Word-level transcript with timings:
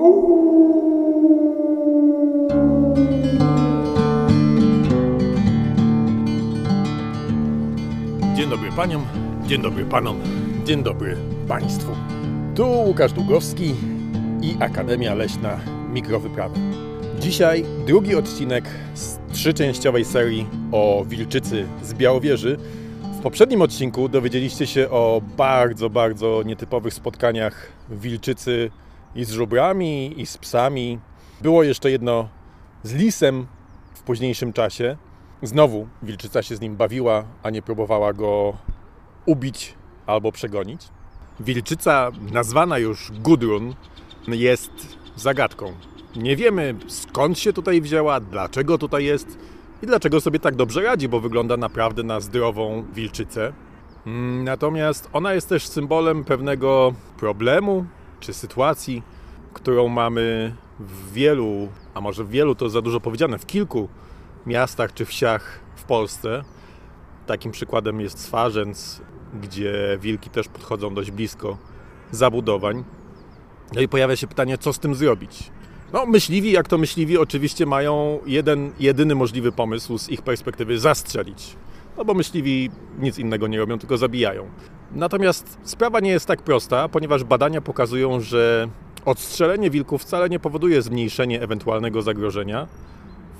Dzień 0.00 0.06
dobry 8.50 8.70
paniom, 8.76 9.06
dzień 9.46 9.62
dobry 9.62 9.84
panom, 9.84 10.20
dzień 10.64 10.82
dobry 10.82 11.16
państwu. 11.48 11.92
Tu 12.56 12.66
Łukasz 12.86 13.12
Długowski 13.12 13.74
i 14.42 14.56
Akademia 14.60 15.14
Leśna 15.14 15.58
Mikrowyprawy. 15.92 16.60
Dzisiaj 17.18 17.64
drugi 17.86 18.14
odcinek 18.14 18.64
z 18.94 19.18
trzyczęściowej 19.32 20.04
serii 20.04 20.46
o 20.72 21.04
wilczycy 21.08 21.66
z 21.82 21.94
Białowieży. 21.94 22.58
W 23.18 23.22
poprzednim 23.22 23.62
odcinku 23.62 24.08
dowiedzieliście 24.08 24.66
się 24.66 24.90
o 24.90 25.22
bardzo, 25.36 25.90
bardzo 25.90 26.42
nietypowych 26.46 26.94
spotkaniach 26.94 27.72
wilczycy 27.90 28.70
i 29.14 29.24
z 29.24 29.30
żubrami, 29.30 30.20
i 30.20 30.26
z 30.26 30.38
psami. 30.38 30.98
Było 31.40 31.62
jeszcze 31.62 31.90
jedno 31.90 32.28
z 32.82 32.94
lisem 32.94 33.46
w 33.94 34.02
późniejszym 34.02 34.52
czasie. 34.52 34.96
Znowu 35.42 35.88
wilczyca 36.02 36.42
się 36.42 36.56
z 36.56 36.60
nim 36.60 36.76
bawiła, 36.76 37.24
a 37.42 37.50
nie 37.50 37.62
próbowała 37.62 38.12
go 38.12 38.56
ubić 39.26 39.74
albo 40.06 40.32
przegonić. 40.32 40.88
Wilczyca, 41.40 42.10
nazwana 42.32 42.78
już 42.78 43.12
Gudrun, 43.12 43.74
jest 44.28 44.98
zagadką. 45.16 45.72
Nie 46.16 46.36
wiemy 46.36 46.74
skąd 46.88 47.38
się 47.38 47.52
tutaj 47.52 47.80
wzięła, 47.80 48.20
dlaczego 48.20 48.78
tutaj 48.78 49.04
jest 49.04 49.38
i 49.82 49.86
dlaczego 49.86 50.20
sobie 50.20 50.38
tak 50.38 50.56
dobrze 50.56 50.82
radzi, 50.82 51.08
bo 51.08 51.20
wygląda 51.20 51.56
naprawdę 51.56 52.02
na 52.02 52.20
zdrową 52.20 52.84
wilczycę. 52.94 53.52
Mm, 54.06 54.44
Natomiast 54.44 55.08
ona 55.12 55.34
jest 55.34 55.48
też 55.48 55.66
symbolem 55.66 56.24
pewnego 56.24 56.94
problemu 57.18 57.84
czy 58.20 58.32
sytuacji, 58.32 59.02
którą 59.52 59.88
mamy 59.88 60.54
w 60.80 61.12
wielu, 61.12 61.68
a 61.94 62.00
może 62.00 62.24
w 62.24 62.30
wielu 62.30 62.54
to 62.54 62.68
za 62.68 62.82
dużo 62.82 63.00
powiedziane, 63.00 63.38
w 63.38 63.46
kilku 63.46 63.88
miastach 64.46 64.94
czy 64.94 65.04
wsiach 65.04 65.60
w 65.76 65.84
Polsce. 65.84 66.44
Takim 67.26 67.52
przykładem 67.52 68.00
jest 68.00 68.18
Swarzędz, 68.18 69.00
gdzie 69.42 69.98
wilki 70.00 70.30
też 70.30 70.48
podchodzą 70.48 70.94
dość 70.94 71.10
blisko 71.10 71.58
zabudowań. 72.10 72.84
No 73.74 73.80
i 73.80 73.88
pojawia 73.88 74.16
się 74.16 74.26
pytanie, 74.26 74.58
co 74.58 74.72
z 74.72 74.78
tym 74.78 74.94
zrobić? 74.94 75.50
No, 75.92 76.06
myśliwi, 76.06 76.52
jak 76.52 76.68
to 76.68 76.78
myśliwi, 76.78 77.18
oczywiście 77.18 77.66
mają 77.66 78.20
jeden, 78.26 78.72
jedyny 78.80 79.14
możliwy 79.14 79.52
pomysł 79.52 79.98
z 79.98 80.08
ich 80.08 80.22
perspektywy 80.22 80.78
zastrzelić. 80.78 81.56
No 81.96 82.04
bo 82.04 82.14
myśliwi 82.14 82.70
nic 82.98 83.18
innego 83.18 83.46
nie 83.46 83.58
robią, 83.58 83.78
tylko 83.78 83.98
zabijają. 83.98 84.50
Natomiast 84.94 85.58
sprawa 85.62 86.00
nie 86.00 86.10
jest 86.10 86.26
tak 86.26 86.42
prosta, 86.42 86.88
ponieważ 86.88 87.24
badania 87.24 87.60
pokazują, 87.60 88.20
że 88.20 88.68
odstrzelenie 89.04 89.70
wilków 89.70 90.02
wcale 90.02 90.28
nie 90.28 90.40
powoduje 90.40 90.82
zmniejszenia 90.82 91.40
ewentualnego 91.40 92.02
zagrożenia, 92.02 92.66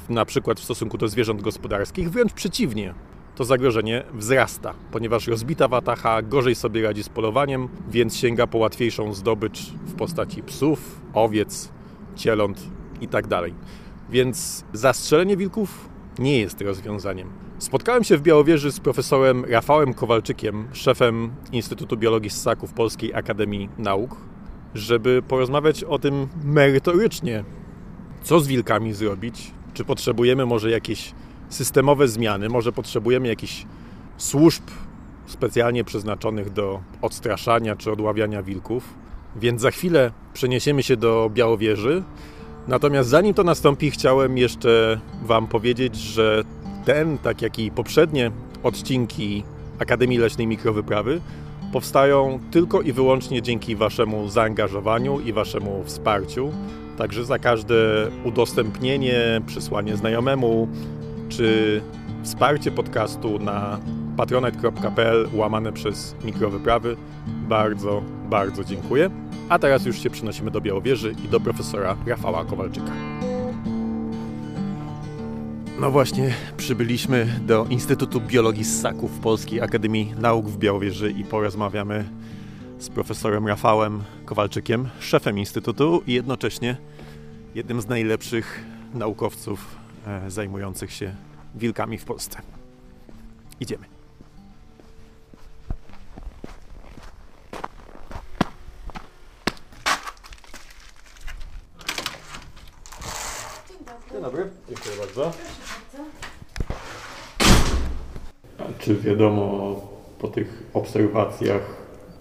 na 0.09 0.25
przykład 0.25 0.61
w 0.61 0.65
stosunku 0.65 0.99
do 0.99 1.09
zwierząt 1.09 1.43
gospodarskich, 1.43 2.11
wręcz 2.11 2.33
przeciwnie. 2.33 2.95
To 3.37 3.45
zagrożenie 3.45 4.03
wzrasta, 4.15 4.75
ponieważ 4.93 5.27
rozbita 5.27 5.69
watacha 5.69 6.23
gorzej 6.23 6.55
sobie 6.55 6.83
radzi 6.83 7.03
z 7.03 7.09
polowaniem, 7.09 7.69
więc 7.89 8.17
sięga 8.17 8.47
po 8.47 8.59
łatwiejszą 8.59 9.15
zdobycz 9.15 9.61
w 9.87 9.95
postaci 9.95 10.43
psów, 10.43 11.01
owiec, 11.15 11.69
cieląt 12.17 12.63
itd. 13.01 13.43
Więc 14.11 14.65
zastrzelenie 14.73 15.37
wilków 15.37 15.89
nie 16.19 16.39
jest 16.39 16.61
rozwiązaniem. 16.61 17.50
Spotkałem 17.61 18.05
się 18.05 18.17
w 18.17 18.23
Białowieży 18.23 18.73
z 18.73 18.81
profesorem 18.81 19.45
Rafałem 19.45 19.95
Kowalczykiem, 19.95 20.69
szefem 20.73 21.31
Instytutu 21.53 21.97
Biologii 21.97 22.31
Ssaków 22.31 22.73
Polskiej 22.73 23.15
Akademii 23.15 23.69
Nauk, 23.79 24.17
żeby 24.75 25.23
porozmawiać 25.29 25.85
o 25.85 25.99
tym 25.99 26.29
merytorycznie, 26.45 27.45
co 28.23 28.41
z 28.41 28.47
wilkami 28.47 28.93
zrobić, 28.93 29.51
czy 29.75 29.85
potrzebujemy 29.85 30.47
może 30.47 30.71
jakieś 30.71 31.13
systemowe 31.49 32.09
zmiany, 32.09 32.49
może 32.49 32.73
potrzebujemy 32.73 33.29
jakichś 33.29 33.67
służb 34.17 34.63
specjalnie 35.27 35.85
przeznaczonych 35.85 36.53
do 36.53 36.81
odstraszania 37.03 37.77
czy 37.77 37.93
odławiania 37.93 38.43
wilków. 38.43 38.95
Więc 39.37 39.61
za 39.61 39.71
chwilę 39.71 40.13
przeniesiemy 40.33 40.83
się 40.83 40.97
do 40.97 41.31
Białowieży. 41.35 42.03
Natomiast 42.69 43.09
zanim 43.09 43.35
to 43.35 43.45
nastąpi, 43.45 43.91
chciałem 43.91 44.39
jeszcze 44.39 45.01
Wam 45.23 45.47
powiedzieć, 45.47 45.97
że 45.97 46.45
ten, 46.85 47.19
tak 47.19 47.43
jak 47.43 47.59
i 47.59 47.71
poprzednie 47.71 48.31
odcinki 48.63 49.43
Akademii 49.79 50.19
Leśnej 50.19 50.47
Mikrowyprawy 50.47 51.21
powstają 51.73 52.39
tylko 52.51 52.83
i 52.83 52.93
wyłącznie 52.93 53.43
dzięki 53.43 53.77
Waszemu 53.77 54.29
zaangażowaniu 54.29 55.21
i 55.21 55.33
Waszemu 55.33 55.83
wsparciu. 55.85 56.53
Także 56.99 57.25
za 57.25 57.39
każde 57.39 57.75
udostępnienie, 58.25 59.41
przysłanie 59.47 59.97
znajomemu 59.97 60.69
czy 61.29 61.81
wsparcie 62.23 62.71
podcastu 62.71 63.39
na 63.39 63.79
patronite.pl 64.17 65.29
łamane 65.35 65.73
przez 65.73 66.15
mikrowyprawy 66.25 66.97
bardzo, 67.27 68.03
bardzo 68.31 68.65
dziękuję. 68.65 69.11
A 69.49 69.59
teraz 69.59 69.87
już 69.87 69.99
się 69.99 70.11
przenosimy 70.11 70.51
do 70.51 70.61
Białowieży 70.61 71.15
i 71.25 71.29
do 71.29 71.41
profesora 71.41 71.97
Rafała 72.07 72.45
Kowalczyka. 72.45 73.20
No 75.81 75.91
właśnie, 75.91 76.35
przybyliśmy 76.57 77.41
do 77.47 77.67
Instytutu 77.71 78.21
Biologii 78.21 78.65
Ssaków 78.65 79.19
Polskiej 79.19 79.61
Akademii 79.61 80.15
Nauk 80.19 80.47
w 80.47 80.59
Białowieży 80.59 81.11
i 81.11 81.25
porozmawiamy 81.25 82.05
z 82.79 82.89
profesorem 82.89 83.47
Rafałem 83.47 84.03
Kowalczykiem, 84.25 84.89
szefem 85.01 85.39
Instytutu 85.39 86.03
i 86.07 86.13
jednocześnie 86.13 86.77
jednym 87.55 87.81
z 87.81 87.89
najlepszych 87.89 88.65
naukowców 88.95 89.77
e, 90.07 90.31
zajmujących 90.31 90.93
się 90.93 91.15
wilkami 91.55 91.99
w 91.99 92.05
Polsce. 92.05 92.43
Idziemy. 93.61 93.85
Dzień 104.13 104.23
dobry, 104.23 104.51
dziękuję 104.69 104.97
bardzo. 104.97 105.33
A 108.59 108.80
czy 108.91 108.97
wiadomo 108.97 109.77
po 110.19 110.29
tych 110.29 110.63
obserwacjach, 110.75 111.63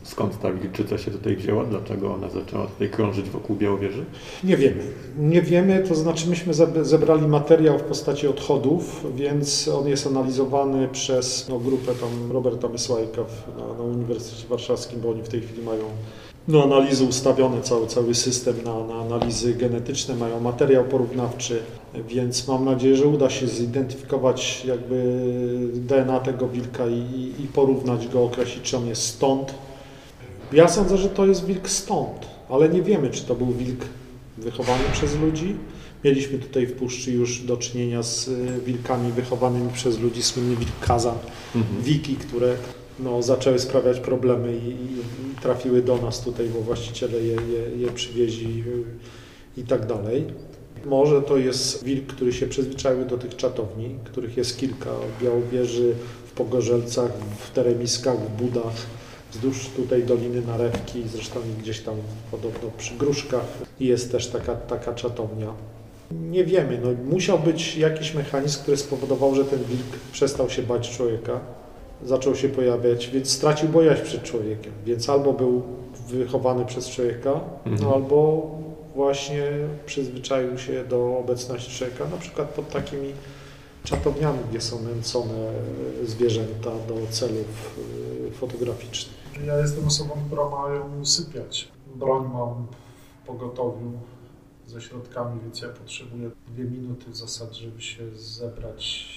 skąd 0.03 0.41
ta 0.41 0.51
wilczyca 0.53 0.97
się 0.97 1.11
tutaj 1.11 1.35
wzięła? 1.35 1.63
Dlaczego 1.65 2.13
ona 2.13 2.29
zaczęła 2.29 2.67
tutaj 2.67 2.89
krążyć 2.89 3.29
wokół 3.29 3.55
Białowieży? 3.55 4.05
Nie 4.43 4.57
wiemy. 4.57 4.81
Nie 5.19 5.41
wiemy, 5.41 5.83
to 5.87 5.95
znaczy 5.95 6.29
myśmy 6.29 6.53
zeb- 6.53 6.83
zebrali 6.83 7.27
materiał 7.27 7.79
w 7.79 7.81
postaci 7.83 8.27
odchodów, 8.27 9.05
więc 9.15 9.67
on 9.67 9.87
jest 9.87 10.07
analizowany 10.07 10.87
przez 10.87 11.49
no, 11.49 11.59
grupę 11.59 11.91
tam 11.95 12.31
Roberta 12.31 12.67
Mysłajka 12.69 13.23
w- 13.23 13.57
na, 13.59 13.67
na 13.73 13.83
Uniwersytecie 13.83 14.47
Warszawskim, 14.47 15.01
bo 15.01 15.09
oni 15.09 15.23
w 15.23 15.29
tej 15.29 15.41
chwili 15.41 15.63
mają 15.63 15.83
no, 16.49 16.63
analizy 16.63 17.03
ustawione, 17.03 17.61
cały, 17.61 17.87
cały 17.87 18.15
system 18.15 18.55
na, 18.65 18.83
na 18.83 18.93
analizy 19.01 19.53
genetyczne, 19.55 20.15
mają 20.15 20.39
materiał 20.39 20.83
porównawczy, 20.85 21.59
więc 22.07 22.47
mam 22.47 22.65
nadzieję, 22.65 22.95
że 22.95 23.07
uda 23.07 23.29
się 23.29 23.47
zidentyfikować 23.47 24.65
jakby 24.65 25.19
DNA 25.73 26.19
tego 26.19 26.47
wilka 26.47 26.87
i, 26.87 27.33
i- 27.43 27.47
porównać 27.53 28.07
go, 28.07 28.23
określić, 28.23 28.63
czy 28.63 28.77
on 28.77 28.87
jest 28.87 29.01
stąd. 29.01 29.53
Ja 30.53 30.67
sądzę, 30.67 30.97
że 30.97 31.09
to 31.09 31.25
jest 31.25 31.45
wilk 31.45 31.69
stąd, 31.69 32.27
ale 32.49 32.69
nie 32.69 32.81
wiemy, 32.81 33.09
czy 33.09 33.23
to 33.23 33.35
był 33.35 33.47
wilk 33.47 33.79
wychowany 34.37 34.83
przez 34.93 35.15
ludzi. 35.15 35.55
Mieliśmy 36.03 36.39
tutaj 36.39 36.67
w 36.67 36.73
puszczy 36.73 37.11
już 37.11 37.39
do 37.41 37.57
czynienia 37.57 38.03
z 38.03 38.27
y, 38.27 38.47
wilkami 38.65 39.11
wychowanymi 39.11 39.69
przez 39.73 39.99
ludzi, 39.99 40.23
słynny 40.23 40.55
wilk 40.55 40.79
kazan, 40.81 41.15
wiki, 41.81 42.15
które 42.15 42.55
no, 42.99 43.21
zaczęły 43.21 43.59
sprawiać 43.59 43.99
problemy 43.99 44.57
i, 44.57 44.69
i, 44.69 44.99
i 45.31 45.35
trafiły 45.41 45.81
do 45.81 45.97
nas 45.97 46.21
tutaj, 46.21 46.49
bo 46.49 46.61
właściciele 46.61 47.17
je, 47.17 47.35
je, 47.35 47.77
je 47.77 47.91
przywieźli 47.91 48.63
y, 48.67 48.83
i 49.59 49.63
tak 49.63 49.85
dalej. 49.85 50.25
Może 50.85 51.21
to 51.21 51.37
jest 51.37 51.83
wilk, 51.83 52.07
który 52.07 52.33
się 52.33 52.47
przyzwyczaił 52.47 53.05
do 53.05 53.17
tych 53.17 53.35
czatowni, 53.35 53.95
których 54.03 54.37
jest 54.37 54.57
kilka 54.57 54.89
w 54.89 55.23
Białowieży, 55.23 55.95
w 56.25 56.31
Pogorzelcach, 56.31 57.11
w 57.39 57.51
Teremiskach, 57.51 58.19
w 58.19 58.43
Budach, 58.43 58.73
wzdłuż 59.31 59.69
tutaj 59.75 60.03
Doliny 60.03 60.41
Narewki, 60.41 61.03
zresztą 61.13 61.39
gdzieś 61.59 61.79
tam 61.79 61.95
podobno 62.31 62.71
przy 62.77 62.95
Gruszkach 62.95 63.45
jest 63.79 64.11
też 64.11 64.27
taka, 64.27 64.55
taka 64.55 64.93
czatownia. 64.93 65.53
Nie 66.11 66.45
wiemy, 66.45 66.79
no, 66.83 66.89
musiał 67.15 67.39
być 67.39 67.77
jakiś 67.77 68.13
mechanizm, 68.13 68.61
który 68.61 68.77
spowodował, 68.77 69.35
że 69.35 69.45
ten 69.45 69.59
wilk 69.63 69.99
przestał 70.11 70.49
się 70.49 70.63
bać 70.63 70.97
człowieka, 70.97 71.39
zaczął 72.03 72.35
się 72.35 72.49
pojawiać, 72.49 73.07
więc 73.07 73.29
stracił 73.29 73.69
bojaźń 73.69 74.03
przed 74.03 74.23
człowiekiem. 74.23 74.73
Więc 74.85 75.09
albo 75.09 75.33
był 75.33 75.63
wychowany 76.07 76.65
przez 76.65 76.89
człowieka, 76.89 77.39
no, 77.65 77.93
albo 77.93 78.47
właśnie 78.95 79.43
przyzwyczaił 79.85 80.57
się 80.57 80.85
do 80.85 81.17
obecności 81.17 81.77
człowieka, 81.77 82.05
na 82.11 82.17
przykład 82.17 82.49
pod 82.49 82.69
takimi 82.69 83.13
czatowniami, 83.83 84.39
gdzie 84.49 84.61
są 84.61 84.83
nęcone 84.83 85.51
zwierzęta 86.05 86.71
do 86.87 86.95
celów 87.09 87.79
y, 88.27 88.31
fotograficznych. 88.31 89.15
Ja 89.45 89.57
jestem 89.57 89.87
osobą, 89.87 90.11
która 90.27 90.49
ma 90.49 90.69
ją 90.69 91.01
usypiać. 91.01 91.67
Broń 91.95 92.29
mam 92.33 92.67
w 93.23 93.27
pogotowiu, 93.27 93.91
ze 94.69 94.81
środkami, 94.81 95.39
więc 95.41 95.61
ja 95.61 95.69
potrzebuję 95.69 96.31
dwie 96.47 96.63
minuty 96.63 97.11
w 97.11 97.15
zasadzie, 97.15 97.61
żeby 97.61 97.81
się 97.81 98.03
zebrać. 98.15 99.09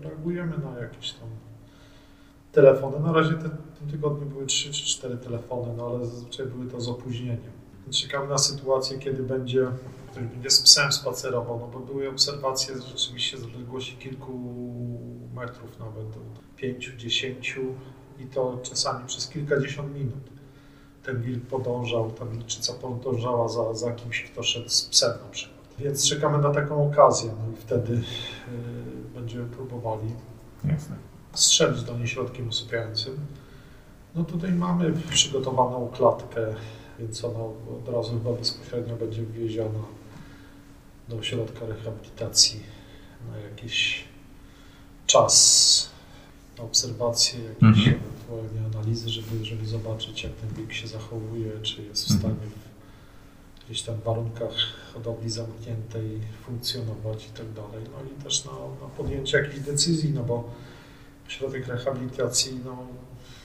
Reagujemy 0.00 0.58
na 0.58 0.78
jakieś 0.80 1.12
tam 1.12 1.28
telefony. 2.54 3.00
Na 3.00 3.12
razie 3.12 3.32
te, 3.32 3.48
w 3.48 3.78
tym 3.78 3.90
tygodniu 3.90 4.26
były 4.26 4.46
trzy 4.46 4.72
czy 4.72 4.86
cztery 4.86 5.16
telefony, 5.16 5.74
no 5.76 5.86
ale 5.86 6.06
zazwyczaj 6.06 6.46
były 6.46 6.66
to 6.66 6.80
z 6.80 6.88
opóźnieniem. 6.88 7.54
Czekamy 7.90 8.28
na 8.28 8.38
sytuację, 8.38 8.98
kiedy 8.98 9.22
będzie 9.22 9.68
ktoś 10.14 10.24
będzie 10.24 10.50
z 10.50 10.62
psem 10.62 10.92
spacerował, 10.92 11.60
no 11.60 11.68
bo 11.68 11.80
były 11.80 12.08
obserwacje 12.08 12.74
rzeczywiście 12.82 13.38
z 13.38 13.44
odległości 13.44 13.96
kilku 13.96 14.32
metrów 15.34 15.78
nawet, 15.78 16.06
pięciu, 16.56 16.96
dziesięciu 16.96 17.60
i 18.18 18.24
to 18.24 18.58
czasami 18.62 19.06
przez 19.06 19.28
kilkadziesiąt 19.28 19.94
minut. 19.94 20.30
Ten 21.02 21.22
wilk 21.22 21.46
podążał, 21.46 22.10
ta 22.10 22.26
wilczyca 22.26 22.72
podążała 22.72 23.48
za, 23.48 23.74
za 23.74 23.92
kimś, 23.92 24.22
kto 24.22 24.42
szedł 24.42 24.68
z 24.68 24.82
psem 24.82 25.10
na 25.24 25.30
przykład. 25.30 25.60
Więc 25.78 26.08
czekamy 26.08 26.38
na 26.38 26.50
taką 26.50 26.90
okazję, 26.90 27.30
no 27.40 27.52
i 27.52 27.56
wtedy 27.56 27.92
yy, 27.92 28.02
będziemy 29.14 29.44
próbowali 29.44 30.08
Jasne. 30.64 30.96
Strzelić 31.34 31.82
do 31.82 31.98
niej 31.98 32.08
środkiem 32.08 32.48
usypiającym. 32.48 33.16
No 34.14 34.24
tutaj 34.24 34.52
mamy 34.52 34.92
przygotowaną 35.10 35.88
klatkę, 35.96 36.54
więc 36.98 37.24
ona 37.24 37.38
od 37.78 37.88
razu 37.88 38.10
chyba 38.10 38.32
bezpośrednio 38.32 38.96
będzie 38.96 39.22
wwieziona 39.22 39.80
do 41.08 41.16
ośrodka 41.16 41.66
rehabilitacji 41.66 42.60
na 43.30 43.38
jakiś 43.38 44.04
czas, 45.06 45.88
na 46.58 46.64
obserwacje, 46.64 47.40
jakieś 47.44 47.62
Mhm. 47.88 47.96
ewentualnie 47.96 48.66
analizy, 48.74 49.08
żeby, 49.10 49.44
żeby 49.44 49.66
zobaczyć, 49.66 50.24
jak 50.24 50.32
ten 50.32 50.48
wilk 50.50 50.72
się 50.72 50.86
zachowuje, 50.88 51.50
czy 51.62 51.82
jest 51.82 52.08
w 52.08 52.10
Mhm. 52.14 52.20
stanie 52.34 52.50
w 52.50 53.66
gdzieś 53.66 53.82
tam 53.82 54.00
warunkach 54.00 54.52
hodowli 54.94 55.30
zamkniętej 55.30 56.20
funkcjonować 56.46 57.26
i 57.26 57.30
tak 57.30 57.52
dalej. 57.52 57.84
No 57.92 58.10
i 58.10 58.22
też 58.24 58.44
na, 58.44 58.52
na 58.52 58.88
podjęcie 58.96 59.38
jakichś 59.38 59.58
decyzji, 59.58 60.10
no 60.14 60.22
bo 60.22 60.44
ośrodek 61.26 61.66
rehabilitacji 61.66 62.60
no, 62.64 62.86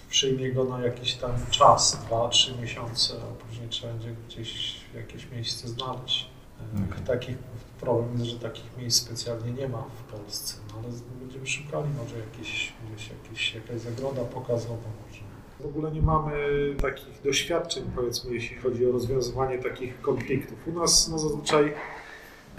przyjmie 0.10 0.52
go 0.52 0.64
na 0.64 0.80
jakiś 0.86 1.16
tam 1.16 1.32
czas, 1.50 2.06
dwa, 2.06 2.30
trzy 2.30 2.58
miesiące, 2.62 3.14
a 3.14 3.46
później 3.46 3.70
trzeba 3.70 3.94
będzie 3.94 4.16
gdzieś 4.28 4.82
jakieś 4.96 5.32
miejsce 5.32 5.68
znaleźć. 5.68 6.30
E, 6.60 6.90
Okej. 6.90 7.06
Takich, 7.06 7.38
problem 7.80 8.20
jest, 8.20 8.26
że 8.26 8.40
takich 8.40 8.78
miejsc 8.78 9.06
specjalnie 9.06 9.52
nie 9.52 9.68
ma 9.68 9.82
w 9.82 10.12
Polsce, 10.12 10.58
no, 10.68 10.80
ale 10.80 10.94
będziemy 11.20 11.48
szukali 11.48 11.90
może 11.98 12.16
jakieś, 12.18 12.74
gdzieś 12.86 13.10
jakieś, 13.10 13.56
jakaś 13.56 13.82
zagroda 13.82 14.22
pokazowa 14.22 14.88
może. 15.08 15.22
W 15.60 15.66
ogóle 15.66 15.92
nie 15.92 16.02
mamy 16.02 16.34
takich 16.82 17.22
doświadczeń, 17.24 17.84
powiedzmy, 17.96 18.34
jeśli 18.34 18.58
chodzi 18.58 18.86
o 18.86 18.92
rozwiązywanie 18.92 19.58
takich 19.58 20.02
konfliktów. 20.02 20.68
U 20.68 20.80
nas 20.80 21.08
no, 21.08 21.20
zazwyczaj 21.20 21.74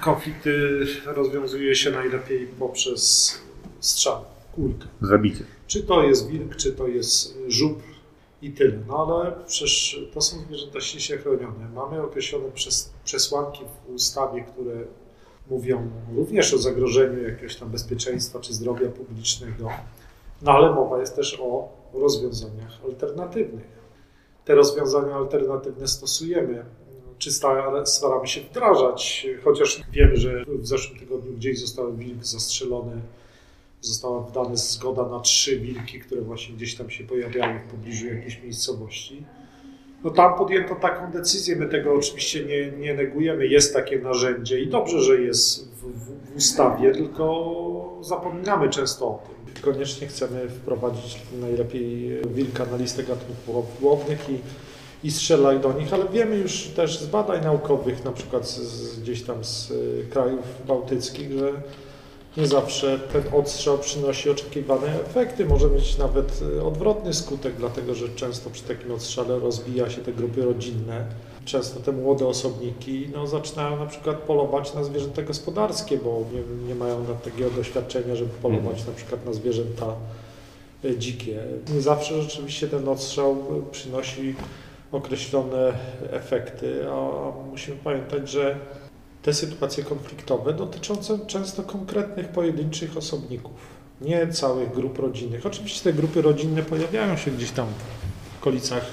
konflikty 0.00 0.81
rozwiązuje 1.06 1.75
się 1.75 1.90
najlepiej 1.90 2.46
poprzez 2.46 3.34
strzał, 3.81 4.25
kulkę. 4.55 4.87
Zabicie. 5.02 5.44
Czy 5.67 5.82
to 5.82 6.02
jest 6.02 6.29
wilk, 6.29 6.56
czy 6.56 6.73
to 6.73 6.87
jest 6.88 7.38
żubr 7.49 7.82
i 8.43 8.50
tyle. 8.52 8.79
No 8.88 9.06
ale 9.06 9.32
przecież 9.47 10.00
to 10.14 10.20
są 10.20 10.37
zwierzęta 10.38 10.81
ściśle 10.81 11.19
chronione. 11.19 11.69
Mamy 11.75 12.02
określone 12.02 12.49
przes- 12.49 12.88
przesłanki 13.05 13.61
w 13.64 13.91
ustawie, 13.94 14.43
które 14.44 14.76
mówią 15.50 15.91
również 16.14 16.55
o 16.55 16.58
zagrożeniu 16.58 17.23
jakiegoś 17.23 17.56
tam 17.56 17.69
bezpieczeństwa 17.70 18.41
czy 18.41 18.55
zdrowia 18.55 18.88
publicznego, 18.88 19.69
no 20.43 20.52
ale 20.52 20.75
mowa 20.75 21.00
jest 21.00 21.17
też 21.17 21.38
o 21.43 21.69
rozwiązaniach 21.94 22.79
alternatywnych. 22.85 23.81
Te 24.44 24.55
rozwiązania 24.55 25.14
alternatywne 25.14 25.88
stosujemy, 25.88 26.64
czy 27.19 27.32
sta- 27.32 27.87
staramy 27.87 28.29
się 28.29 28.41
wdrażać, 28.41 29.26
chociaż 29.44 29.82
wiemy, 29.93 30.17
że 30.17 30.44
w 30.49 30.67
zeszłym 30.67 30.99
tygodniu 30.99 31.32
gdzieś 31.32 31.61
został 31.61 31.94
wilk 31.97 32.25
zastrzelony 32.25 33.00
została 33.81 34.21
wydana 34.21 34.56
zgoda 34.56 35.09
na 35.09 35.21
trzy 35.21 35.61
wilki, 35.61 36.00
które 36.00 36.21
właśnie 36.21 36.55
gdzieś 36.55 36.75
tam 36.75 36.91
się 36.91 37.05
pojawiały 37.05 37.59
w 37.59 37.71
pobliżu 37.71 38.06
jakiejś 38.06 38.43
miejscowości. 38.43 39.25
No 40.05 40.11
tam 40.11 40.38
podjęto 40.38 40.75
taką 40.75 41.11
decyzję, 41.11 41.56
my 41.56 41.67
tego 41.67 41.94
oczywiście 41.94 42.44
nie, 42.44 42.71
nie 42.71 42.94
negujemy, 42.94 43.47
jest 43.47 43.75
takie 43.75 43.99
narzędzie 43.99 44.61
i 44.61 44.67
dobrze, 44.67 45.00
że 45.00 45.21
jest 45.21 45.69
w, 45.75 45.82
w, 45.82 46.32
w 46.32 46.37
ustawie, 46.37 46.93
tylko 46.93 47.99
zapominamy 48.00 48.71
często 48.71 49.06
o 49.06 49.23
tym. 49.27 49.62
Koniecznie 49.62 50.06
chcemy 50.06 50.49
wprowadzić 50.49 51.19
najlepiej 51.41 52.21
wilka 52.35 52.67
na 52.67 52.76
listę 52.76 53.03
gatunków 53.03 53.83
łownych 53.83 54.29
i, 54.29 54.38
i 55.06 55.11
strzelać 55.11 55.62
do 55.62 55.73
nich, 55.73 55.93
ale 55.93 56.09
wiemy 56.09 56.37
już 56.37 56.65
też 56.65 56.99
z 56.99 57.06
badań 57.06 57.44
naukowych, 57.44 58.05
na 58.05 58.12
przykład 58.12 58.49
z, 58.49 58.59
z, 58.59 59.00
gdzieś 59.00 59.23
tam 59.23 59.44
z 59.44 59.71
y, 59.71 60.06
krajów 60.11 60.44
bałtyckich, 60.67 61.33
że 61.33 61.53
nie 62.37 62.47
zawsze 62.47 62.99
ten 62.99 63.23
odstrzał 63.35 63.79
przynosi 63.79 64.31
oczekiwane 64.31 65.00
efekty. 65.00 65.47
Może 65.47 65.69
mieć 65.69 65.99
nawet 65.99 66.43
y, 66.59 66.65
odwrotny 66.65 67.15
skutek, 67.15 67.55
dlatego 67.59 67.94
że 67.94 68.09
często 68.09 68.50
przy 68.50 68.62
takim 68.62 68.93
odstrzale 68.93 69.38
rozbija 69.38 69.91
się 69.91 70.00
te 70.00 70.12
grupy 70.12 70.44
rodzinne. 70.44 71.05
Często 71.44 71.81
te 71.81 71.93
młode 71.93 72.27
osobniki 72.27 73.09
no, 73.15 73.27
zaczynają 73.27 73.79
na 73.79 73.87
przykład 73.87 74.17
polować 74.17 74.75
na 74.75 74.85
zwierzęta 74.85 75.23
gospodarskie, 75.23 75.99
bo 75.99 76.25
nie, 76.32 76.69
nie 76.69 76.75
mają 76.75 77.06
takiego 77.25 77.50
doświadczenia, 77.50 78.17
żeby 78.17 78.31
polować 78.43 78.87
na 78.87 78.93
przykład 78.93 79.26
na 79.26 79.33
zwierzęta 79.33 79.87
y, 80.85 80.99
dzikie. 80.99 81.43
Nie 81.75 81.81
zawsze 81.81 82.23
rzeczywiście 82.23 82.69
ten 82.69 82.88
odstrzał 82.88 83.37
przynosi 83.71 84.35
określone 84.93 85.73
efekty, 86.11 86.88
a 86.91 87.33
musimy 87.50 87.76
pamiętać, 87.85 88.31
że 88.31 88.56
te 89.22 89.34
sytuacje 89.34 89.84
konfliktowe 89.84 90.52
dotyczące 90.52 91.19
często 91.26 91.62
konkretnych 91.62 92.28
pojedynczych 92.28 92.96
osobników, 92.96 93.56
nie 94.00 94.28
całych 94.28 94.72
grup 94.72 94.99
rodzinnych. 94.99 95.46
Oczywiście 95.46 95.84
te 95.84 95.93
grupy 95.93 96.22
rodzinne 96.22 96.62
pojawiają 96.62 97.17
się 97.17 97.31
gdzieś 97.31 97.50
tam 97.50 97.67
w 98.34 98.43
okolicach 98.43 98.87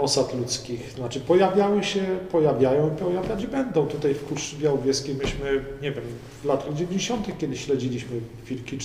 osad 0.00 0.34
ludzkich, 0.34 0.90
znaczy 0.90 1.20
pojawiały 1.20 1.84
się, 1.84 2.18
pojawiają 2.32 2.94
i 2.94 2.96
pojawiać 2.96 3.46
będą. 3.46 3.86
Tutaj 3.86 4.14
w 4.14 4.18
Puszczy 4.18 4.56
Białowieskiej 4.56 5.14
myśmy, 5.14 5.64
nie 5.82 5.92
wiem, 5.92 6.04
w 6.42 6.44
latach 6.44 6.74
90., 6.74 7.38
kiedy 7.38 7.56
śledziliśmy 7.56 8.20
wilki 8.46 8.78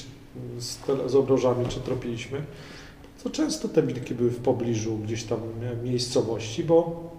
z, 0.59 0.77
z 1.05 1.15
obrożami, 1.15 1.65
czy 1.65 1.79
tropiliśmy, 1.79 2.41
to 3.23 3.29
często 3.29 3.67
te 3.67 3.83
wilki 3.83 4.15
były 4.15 4.29
w 4.29 4.39
pobliżu 4.39 4.97
gdzieś 4.97 5.23
tam 5.23 5.39
e, 5.39 5.83
miejscowości, 5.83 6.63
bo 6.63 7.09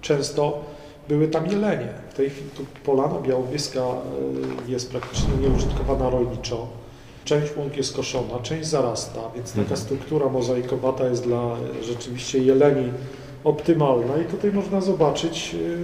często 0.00 0.64
były 1.08 1.28
tam 1.28 1.46
jelenie. 1.46 1.88
W 2.10 2.14
tej 2.14 2.30
chwili 2.30 2.50
tu 2.50 2.64
Polana 2.84 3.20
Białowieska 3.20 3.80
y, 4.68 4.70
jest 4.70 4.90
praktycznie 4.90 5.28
nieużytkowana 5.40 6.10
rolniczo. 6.10 6.66
Część 7.24 7.56
łąk 7.56 7.76
jest 7.76 7.96
koszona, 7.96 8.38
część 8.42 8.68
zarasta, 8.68 9.20
więc 9.34 9.50
taka 9.50 9.60
Mhm. 9.62 9.76
struktura 9.80 10.28
mozaikowata 10.28 11.08
jest 11.08 11.24
dla 11.24 11.56
y, 11.80 11.84
rzeczywiście 11.84 12.38
jeleni 12.38 12.92
optymalna 13.44 14.16
i 14.16 14.24
tutaj 14.24 14.52
można 14.52 14.80
zobaczyć 14.80 15.54
y, 15.54 15.78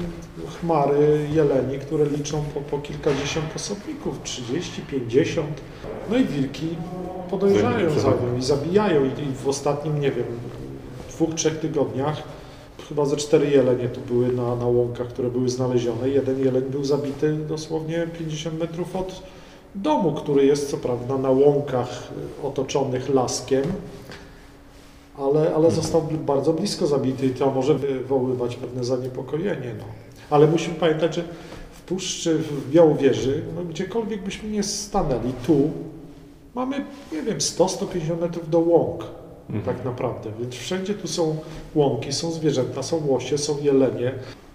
chmary 0.61 1.27
jeleni, 1.33 1.79
które 1.79 2.07
liczą 2.07 2.45
po, 2.55 2.61
po 2.61 2.79
kilkadziesiąt 2.79 3.47
osobników, 3.57 4.21
30, 4.23 4.83
50. 4.83 5.47
No 6.11 6.17
i 6.17 6.25
wilki 6.25 6.69
podążają 7.31 7.91
za 8.01 8.09
nią 8.09 8.39
i 8.39 8.43
zabijają 8.43 9.05
i 9.05 9.35
w 9.45 9.49
ostatnim, 9.49 10.01
nie 10.01 10.11
wiem, 10.11 10.27
dwóch, 11.11 11.35
trzech 11.35 11.59
tygodniach 11.61 12.23
chyba 12.93 13.07
ze 13.07 13.17
cztery 13.17 13.51
jelenie 13.51 13.89
tu 13.89 14.01
były 14.01 14.33
na, 14.33 14.57
na 14.57 14.67
łąkach, 14.67 15.09
które 15.09 15.31
były 15.31 15.49
znalezione. 15.49 16.09
Jeden 16.09 16.45
jeleń 16.45 16.63
był 16.63 16.85
zabity 16.85 17.37
dosłownie 17.49 18.07
50 18.19 18.61
metrów 18.61 18.97
od 18.97 19.23
domu, 19.75 20.13
który 20.13 20.47
jest 20.47 20.71
co 20.71 20.77
prawda 20.77 21.19
na 21.19 21.31
łąkach 21.31 22.13
y, 22.43 22.47
otoczonych 22.47 23.09
laskiem, 23.09 23.63
ale, 25.19 25.55
ale 25.55 25.71
został 25.71 26.03
bl- 26.03 26.19
bardzo 26.19 26.53
blisko 26.53 26.87
zabity 26.87 27.27
i 27.27 27.31
to 27.31 27.51
może 27.51 27.75
wywoływać 27.75 28.57
pewne 28.57 28.85
zaniepokojenie. 28.85 29.75
No. 29.79 29.85
Ale 30.31 30.47
musimy 30.47 30.75
pamiętać, 30.75 31.15
że 31.15 31.23
w 31.73 31.81
Puszczy, 31.81 32.39
w 32.39 32.71
Białowieży, 32.71 33.43
no, 33.57 33.65
gdziekolwiek 33.65 34.23
byśmy 34.23 34.49
nie 34.49 34.63
stanęli, 34.63 35.33
tu 35.47 35.71
mamy, 36.55 36.85
nie 37.13 37.23
wiem, 37.23 37.39
100-150 37.39 38.21
metrów 38.21 38.51
do 38.51 38.59
łąk 38.59 39.05
Mhm. 39.51 39.77
tak 39.77 39.85
naprawdę. 39.85 40.31
Więc 40.41 40.55
wszędzie 40.55 40.95
tu 40.95 41.09
są 41.09 41.37
łąki, 41.75 42.13
są 42.13 42.31
zwierzęta, 42.31 42.83
są 42.83 43.07
łosie, 43.07 43.39
są 43.39 43.57
jelenie, 43.63 44.13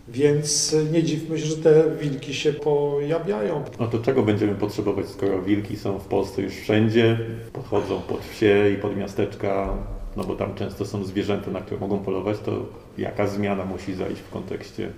więc 0.07 0.75
nie 0.91 1.03
dziwmy 1.03 1.39
się, 1.39 1.45
że 1.45 1.57
te 1.57 1.83
wilki 2.01 2.33
się 2.33 2.53
pojawiają. 2.53 3.63
No 3.79 3.87
to 3.87 3.99
czego 3.99 4.23
będziemy 4.23 4.55
potrzebować, 4.55 5.07
skoro 5.07 5.41
wilki 5.41 5.77
są 5.77 5.99
w 5.99 6.05
Polsce 6.05 6.41
już 6.41 6.53
wszędzie, 6.53 7.19
podchodzą 7.53 8.01
pod 8.01 8.21
wsie 8.25 8.69
i 8.77 8.81
pod 8.81 8.97
miasteczka, 8.97 9.73
no 10.17 10.23
bo 10.23 10.35
tam 10.35 10.55
często 10.55 10.85
są 10.85 11.03
zwierzęta, 11.05 11.51
na 11.51 11.61
które 11.61 11.79
mogą 11.79 11.99
polować, 11.99 12.37
to 12.45 12.51
jaka 12.97 13.27
zmiana 13.27 13.65
musi 13.65 13.93
zajść 13.95 14.21
w 14.21 14.29
kontekście 14.29 14.89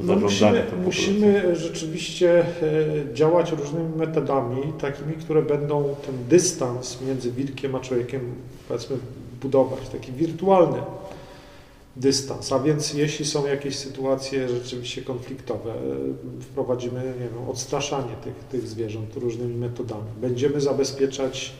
No 0.00 0.06
zarządzania 0.06 0.52
musimy, 0.52 0.62
tą 0.62 0.76
populacją? 0.76 1.12
musimy 1.12 1.56
rzeczywiście 1.56 2.40
e, 2.40 3.14
działać 3.14 3.52
różnymi 3.52 3.96
metodami, 3.96 4.62
takimi, 4.80 5.12
które 5.14 5.42
będą 5.42 5.94
ten 6.06 6.14
dystans 6.28 6.98
między 7.06 7.32
wilkiem 7.32 7.74
a 7.74 7.80
człowiekiem, 7.80 8.20
powiedzmy, 8.68 8.96
budować, 9.42 9.88
taki 9.88 10.12
wirtualny 10.12 10.82
dystans. 11.96 12.52
A 12.52 12.58
więc 12.58 12.94
jeśli 12.94 13.24
są 13.24 13.46
jakieś 13.46 13.76
sytuacje 13.76 14.48
rzeczywiście 14.48 15.02
konfliktowe, 15.02 15.74
y, 16.40 16.42
wprowadzimy 16.42 17.00
nie 17.00 17.28
wiem, 17.28 17.48
odstraszanie 17.48 18.16
tych, 18.24 18.34
tych 18.34 18.68
zwierząt 18.68 19.16
różnymi 19.16 19.54
metodami. 19.54 20.10
Będziemy 20.20 20.60
zabezpieczać 20.60 21.52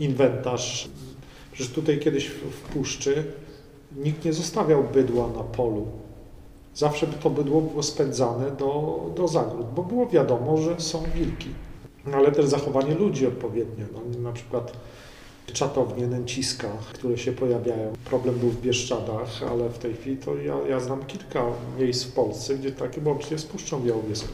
inwentarz. 0.00 0.88
Przecież 1.52 1.72
tutaj 1.72 1.98
kiedyś 1.98 2.26
w, 2.26 2.60
puszczy 2.72 3.24
nikt 3.96 4.24
nie 4.24 4.32
zostawiał 4.32 4.84
bydła 4.94 5.28
na 5.28 5.42
polu. 5.42 5.86
Zawsze 6.74 7.06
by 7.06 7.14
to 7.14 7.30
bydło 7.30 7.60
było 7.60 7.82
spędzane 7.82 8.50
do, 8.50 9.00
do 9.16 9.28
zagród, 9.28 9.66
bo 9.74 9.82
było 9.82 10.06
wiadomo, 10.06 10.56
że 10.56 10.80
są 10.80 11.02
wilki. 11.14 11.48
Ale 12.14 12.32
też 12.32 12.46
zachowanie 12.46 12.94
ludzi 12.94 13.26
odpowiednio. 13.26 13.84
No, 13.92 14.20
na 14.20 14.32
przykład 14.32 14.72
czatownie, 15.46 16.06
nęciska, 16.06 16.68
które 16.92 17.18
się 17.18 17.32
pojawiają. 17.32 17.92
Problem 18.04 18.34
był 18.34 18.50
w 18.50 18.60
Bieszczadach, 18.60 19.42
ale 19.50 19.68
w 19.68 19.78
tej 19.78 19.94
chwili 19.94 20.16
to 20.16 20.36
ja, 20.36 20.54
ja 20.68 20.80
znam 20.80 21.04
kilka 21.04 21.44
miejsc 21.78 22.04
w 22.04 22.12
Polsce, 22.12 22.54
gdzie 22.54 22.72
takie, 22.72 23.00
łącznie 23.04 23.38
z 23.38 23.44
Puszczą 23.44 23.80
Białowieską, 23.80 24.28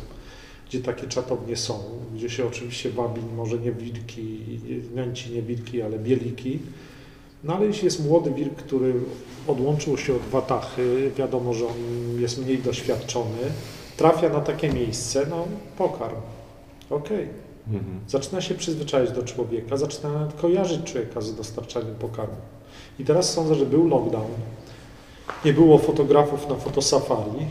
gdzie 0.69 0.81
takie 0.81 1.07
czatownie 1.07 1.57
są, 1.57 1.81
gdzie 2.15 2.31
się 2.31 2.47
oczywiście 2.47 2.91
wabi 2.91 3.21
może 3.37 3.59
nie 3.59 3.73
wilki, 3.73 4.38
nęci 4.95 5.33
nie 5.33 5.43
wilki, 5.43 5.83
ale 5.83 5.99
bieliki. 5.99 6.59
No 7.45 7.55
ale 7.55 7.67
jeśli 7.67 7.85
jest 7.85 8.05
młody 8.07 8.31
wilk, 8.31 8.55
który 8.55 8.95
odłączył 9.47 9.99
się 9.99 10.15
od 10.15 10.23
watachy, 10.23 11.11
wiadomo, 11.17 11.55
że 11.55 11.67
on 11.67 11.75
jest 12.21 12.45
mniej 12.45 12.59
doświadczony, 12.59 13.38
trafia 13.97 14.29
na 14.29 14.41
takie 14.41 14.69
miejsce, 14.69 15.27
no 15.31 15.49
pokarm. 15.79 16.17
Okej. 16.91 17.25
Okay. 17.25 17.48
Mhm. 17.73 18.01
Zaczyna 18.09 18.41
się 18.41 18.55
przyzwyczaić 18.55 19.11
do 19.11 19.23
człowieka, 19.23 19.77
zaczyna 19.77 20.29
kojarzyć 20.43 20.93
człowieka 20.93 21.21
z 21.21 21.35
dostarczaniem 21.35 21.95
pokarmu. 21.95 22.37
I 22.99 23.05
teraz 23.05 23.33
sądzę, 23.33 23.55
że 23.55 23.67
był 23.67 23.89
lockdown, 23.89 24.31
nie 25.45 25.53
było 25.53 25.79
fotografów 25.79 26.49
na 26.49 26.55
fotosafari, 26.55 27.47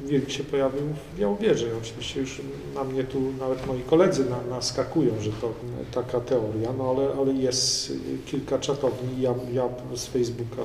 wilk 0.00 0.30
się 0.30 0.44
pojawił 0.44 0.80
w 0.80 1.18
Białowieży. 1.18 1.70
Oczywiście 1.82 2.20
już 2.20 2.40
na 2.74 2.84
mnie 2.84 3.04
tu 3.04 3.20
nawet 3.40 3.66
moi 3.66 3.80
koledzy 3.90 4.24
naskakują, 4.50 5.20
że 5.20 5.30
to 5.30 5.52
taka 5.92 6.20
teoria, 6.20 6.72
no 6.78 6.90
ale, 6.90 7.08
ale 7.20 7.32
jest 7.32 7.92
kilka 8.26 8.58
czatowni. 8.58 9.22
Ja, 9.22 9.34
ja 9.52 9.68
z 9.94 10.06
Facebooka 10.06 10.62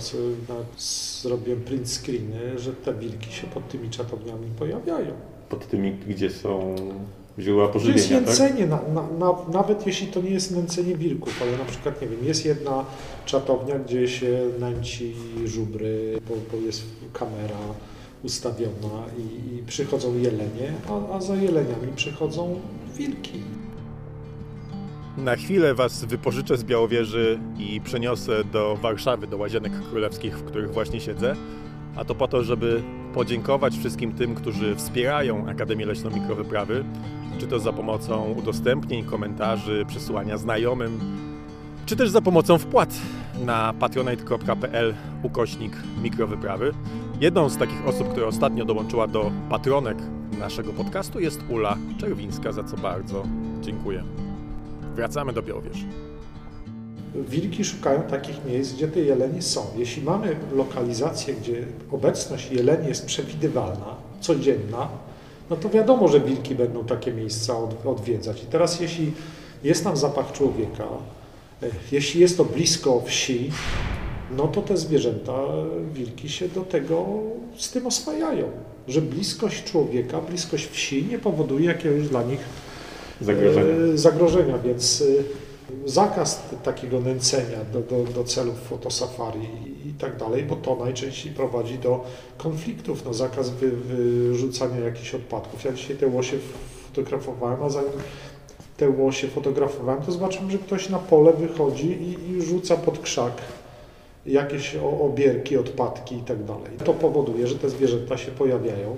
zrobiłem 1.22 1.62
print 1.62 1.90
screeny, 1.90 2.60
że 2.60 2.74
te 2.74 2.94
wilki 2.94 3.34
się 3.34 3.48
pod 3.48 3.70
tymi 3.70 3.90
czatowniami 3.90 4.48
pojawiają. 4.60 5.12
Pod 5.50 5.68
tymi, 5.68 5.92
gdzie 5.92 6.30
są 6.30 6.76
źródła 7.40 7.68
pożywienia, 7.68 7.98
To 7.98 8.02
jest 8.02 8.40
nęcenie, 8.40 8.68
tak? 8.68 8.82
na, 8.94 9.02
na, 9.02 9.08
na, 9.20 9.36
nawet 9.54 9.88
jeśli 9.88 10.08
to 10.08 10.22
nie 10.22 10.30
jest 10.30 10.52
nęcenie 10.56 10.96
wilków, 10.96 11.42
ale 11.42 11.58
na 11.58 11.66
przykład, 11.66 12.02
nie 12.02 12.08
wiem, 12.08 12.20
jest 12.24 12.46
jedna 12.46 12.86
czatownia, 13.26 13.80
gdzie 13.80 14.08
się 14.08 14.40
nęci 14.60 15.14
żubry, 15.46 16.20
bo, 16.30 16.36
bo 16.52 16.66
jest 16.66 16.84
kamera 17.14 17.60
ustawiona 18.24 19.04
i, 19.18 19.56
i 19.56 19.64
przychodzą 19.64 20.18
jelenie, 20.18 20.74
a, 20.90 21.16
a 21.16 21.22
za 21.22 21.36
jeleniami 21.36 21.94
przychodzą 21.96 22.60
wilki. 22.96 23.42
Na 25.18 25.36
chwilę 25.36 25.74
Was 25.74 26.06
wypożyczę 26.06 26.58
z 26.58 26.64
Białowieży 26.64 27.40
i 27.60 27.82
przeniosę 27.82 28.44
do 28.44 28.76
Warszawy, 28.76 29.28
do 29.28 29.38
Łazienek 29.38 29.74
Królewskich, 29.90 30.40
w 30.40 30.44
których 30.44 30.74
właśnie 30.74 31.00
siedzę. 31.02 31.36
A 31.96 32.06
to 32.06 32.16
po 32.16 32.28
to, 32.28 32.44
żeby 32.44 32.82
podziękować 33.14 33.78
wszystkim 33.78 34.12
tym, 34.12 34.36
którzy 34.36 34.76
wspierają 34.76 35.48
Akademię 35.48 35.86
Leśną 35.86 36.10
Mikrowyprawy, 36.10 36.84
czy 37.40 37.48
to 37.48 37.60
za 37.60 37.74
pomocą 37.74 38.34
udostępnień, 38.38 39.06
komentarzy, 39.06 39.86
przesyłania 39.88 40.38
znajomym, 40.38 41.00
czy 41.86 41.96
też 41.96 42.10
za 42.10 42.22
pomocą 42.22 42.58
wpłat 42.58 42.90
na 43.46 43.74
patronite.pl 43.80 44.94
ukośnik 45.24 45.74
mikrowyprawy. 46.04 46.74
Jedną 47.22 47.50
z 47.50 47.58
takich 47.58 47.88
osób, 47.88 48.10
która 48.12 48.28
ostatnio 48.28 48.66
dołączyła 48.66 49.08
do 49.08 49.32
patronek 49.50 49.98
naszego 50.40 50.74
podcastu 50.74 51.20
jest 51.20 51.42
Ula 51.50 51.78
Czerwińska, 51.98 52.52
za 52.52 52.64
co 52.64 52.78
bardzo 52.78 53.24
dziękuję. 53.62 54.04
Wracamy 54.96 55.34
do 55.34 55.42
Białowieży. 55.42 55.86
Wilki 57.30 57.66
szukają 57.66 58.02
takich 58.02 58.46
miejsc, 58.46 58.74
gdzie 58.74 58.88
te 58.88 59.00
jelenie 59.00 59.42
są. 59.42 59.62
Jeśli 59.78 60.04
mamy 60.04 60.36
lokalizację, 60.56 61.34
gdzie 61.34 61.66
obecność 61.92 62.52
jeleni 62.52 62.88
jest 62.88 63.06
przewidywalna, 63.06 63.96
codzienna, 64.20 64.88
no 65.50 65.56
to 65.56 65.70
wiadomo, 65.70 66.08
że 66.08 66.20
wilki 66.20 66.56
będą 66.56 66.86
takie 66.86 67.14
miejsca 67.14 67.54
odwiedzać. 67.86 68.44
I 68.44 68.46
teraz 68.46 68.80
jeśli 68.80 69.12
jest 69.64 69.84
tam 69.84 69.98
zapach 69.98 70.32
człowieka, 70.32 70.88
e, 71.64 71.68
jeśli 71.92 72.22
jest 72.22 72.38
to 72.38 72.46
blisko 72.46 73.02
wsi, 73.06 73.52
no 74.38 74.48
to 74.48 74.62
te 74.62 74.78
zwierzęta, 74.78 75.34
wilki 75.94 76.30
się 76.30 76.50
do 76.50 76.62
tego 76.62 77.06
z 77.58 77.72
tym 77.72 77.88
oswajają, 77.88 78.52
że 78.88 79.02
bliskość 79.02 79.64
człowieka, 79.64 80.22
bliskość 80.22 80.68
wsi 80.68 81.06
nie 81.06 81.20
powoduje 81.20 81.66
jakiegoś 81.66 82.10
dla 82.10 82.24
nich 82.24 82.40
zagrożenia. 83.22 83.94
E, 83.94 83.98
zagrożenia 83.98 84.58
więc 84.58 85.02
e, 85.02 85.90
zakaz 85.90 86.42
takiego 86.64 87.02
nęcenia 87.02 87.58
do, 87.74 87.82
do, 87.82 88.12
do 88.12 88.24
celów 88.24 88.56
fotosafari 88.62 89.75
tak 89.98 90.18
dalej, 90.18 90.44
bo 90.44 90.56
to 90.56 90.76
najczęściej 90.76 91.34
prowadzi 91.34 91.80
do 91.80 92.04
konfliktów, 92.38 93.06
no 93.06 93.14
zakaz 93.14 93.50
wy, 93.50 93.72
wyrzucania 93.72 94.80
jakichś 94.80 95.16
odpadków. 95.16 95.64
Ja 95.64 95.74
dzisiaj 95.74 95.96
te 95.96 96.08
łosie 96.08 96.38
fotografowałem, 96.88 97.64
a 97.64 97.70
zanim 97.70 97.92
te 98.78 98.90
łosie 98.90 99.28
fotografowałem, 99.28 100.04
to 100.04 100.12
zobaczyłem, 100.12 100.52
że 100.52 100.58
ktoś 100.58 100.90
na 100.90 101.00
pole 101.00 101.34
wychodzi 101.34 101.88
i, 101.88 102.32
i 102.32 102.42
rzuca 102.42 102.78
pod 102.78 103.00
krzak 103.00 103.34
jakieś 104.26 104.76
obierki, 105.02 105.58
odpadki 105.58 106.16
i 106.16 106.22
tak 106.22 106.44
dalej. 106.44 106.72
To 106.86 106.94
powoduje, 106.94 107.48
że 107.48 107.56
te 107.56 107.70
zwierzęta 107.70 108.18
się 108.18 108.32
pojawiają 108.32 108.98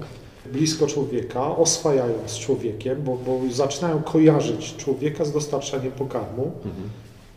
blisko 0.51 0.88
człowieka, 0.88 1.58
oswajają 1.58 2.13
z 2.25 2.38
człowiekiem, 2.39 3.04
bo, 3.04 3.18
bo 3.18 3.39
zaczynają 3.51 4.04
kojarzyć 4.04 4.75
człowieka 4.75 5.25
z 5.25 5.32
dostarczaniem 5.32 5.92
pokarmu, 5.92 6.44
mhm. 6.44 6.89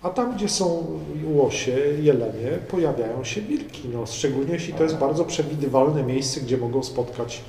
A 0.03 0.11
tam, 0.11 0.37
gdzie 0.37 0.49
są 0.49 0.87
łosie, 1.25 1.79
jelenie, 2.03 2.51
pojawiają 2.71 3.25
się 3.25 3.41
wilki. 3.41 3.89
No, 3.93 4.07
szczególnie 4.07 4.53
jeśli 4.53 4.75
to 4.75 4.83
jest 4.83 4.97
bardzo 4.97 5.25
przewidywalne 5.25 6.03
miejsce, 6.03 6.41
gdzie 6.41 6.57
mogą 6.57 6.83
spotkać 6.83 7.41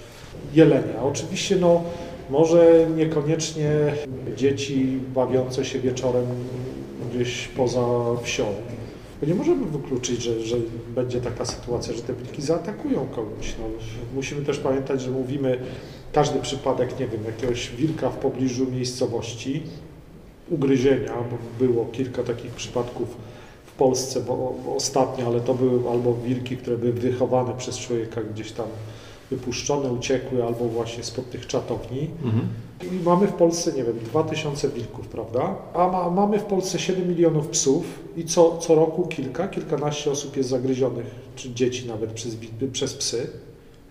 jelenia. 0.54 1.04
Oczywiście 1.04 1.56
no, 1.56 1.84
może 2.30 2.88
niekoniecznie 2.98 3.70
dzieci 4.36 5.00
bawiące 5.16 5.66
się 5.66 5.80
wieczorem 5.80 6.26
gdzieś 7.12 7.48
poza 7.48 7.86
wsią, 8.24 8.46
bo 9.22 9.28
nie 9.28 9.36
możemy 9.36 9.66
wykluczyć, 9.66 10.22
że, 10.22 10.42
że 10.42 10.56
będzie 10.96 11.22
taka 11.22 11.46
sytuacja, 11.46 11.94
że 11.94 12.02
te 12.02 12.14
wilki 12.14 12.42
zaatakują 12.42 13.08
kogoś. 13.16 13.56
No, 13.60 13.66
musimy 14.16 14.46
też 14.46 14.58
pamiętać, 14.58 15.02
że 15.02 15.12
mówimy 15.12 15.60
każdy 16.14 16.40
przypadek, 16.40 17.00
nie 17.00 17.08
wiem, 17.08 17.26
jakiegoś 17.26 17.70
wilka 17.70 18.10
w 18.10 18.18
pobliżu 18.18 18.72
miejscowości, 18.72 19.64
ugryzienia, 20.52 21.14
bo 21.32 21.66
było 21.66 21.86
kilka 21.86 22.24
takich 22.24 22.52
przypadków 22.52 23.18
w 23.66 23.72
Polsce, 23.72 24.22
bo, 24.22 24.56
bo 24.66 24.76
ostatnio, 24.76 25.28
ale 25.28 25.42
to 25.42 25.54
były 25.54 25.90
albo 25.92 26.14
wilki, 26.14 26.58
które 26.58 26.78
były 26.78 26.94
wychowane 26.94 27.54
przez 27.58 27.78
człowieka 27.78 28.22
gdzieś 28.22 28.52
tam 28.52 28.68
wypuszczone, 29.32 29.92
uciekły 29.92 30.44
albo 30.44 30.66
właśnie 30.66 31.04
spod 31.04 31.30
tych 31.30 31.48
czatowni. 31.48 32.10
Mhm. 32.24 32.48
I 32.82 33.04
mamy 33.06 33.28
w 33.28 33.34
Polsce, 33.34 33.72
nie 33.74 33.84
wiem, 33.84 34.00
2000 34.00 34.70
wilków, 34.70 35.08
prawda? 35.08 35.56
A 35.74 35.88
ma, 35.88 36.10
mamy 36.10 36.40
w 36.40 36.44
Polsce 36.44 36.80
7 36.80 37.10
milionów 37.10 37.48
psów 37.48 37.84
i 38.18 38.26
co, 38.26 38.58
co 38.58 38.76
roku 38.76 39.08
kilka, 39.08 39.48
kilkanaście 39.48 40.12
osób 40.12 40.38
jest 40.38 40.50
zagryzionych, 40.50 41.06
czy 41.36 41.54
dzieci 41.54 41.88
nawet 41.88 42.12
przez, 42.12 42.38
przez 42.72 42.94
psy. 42.94 43.28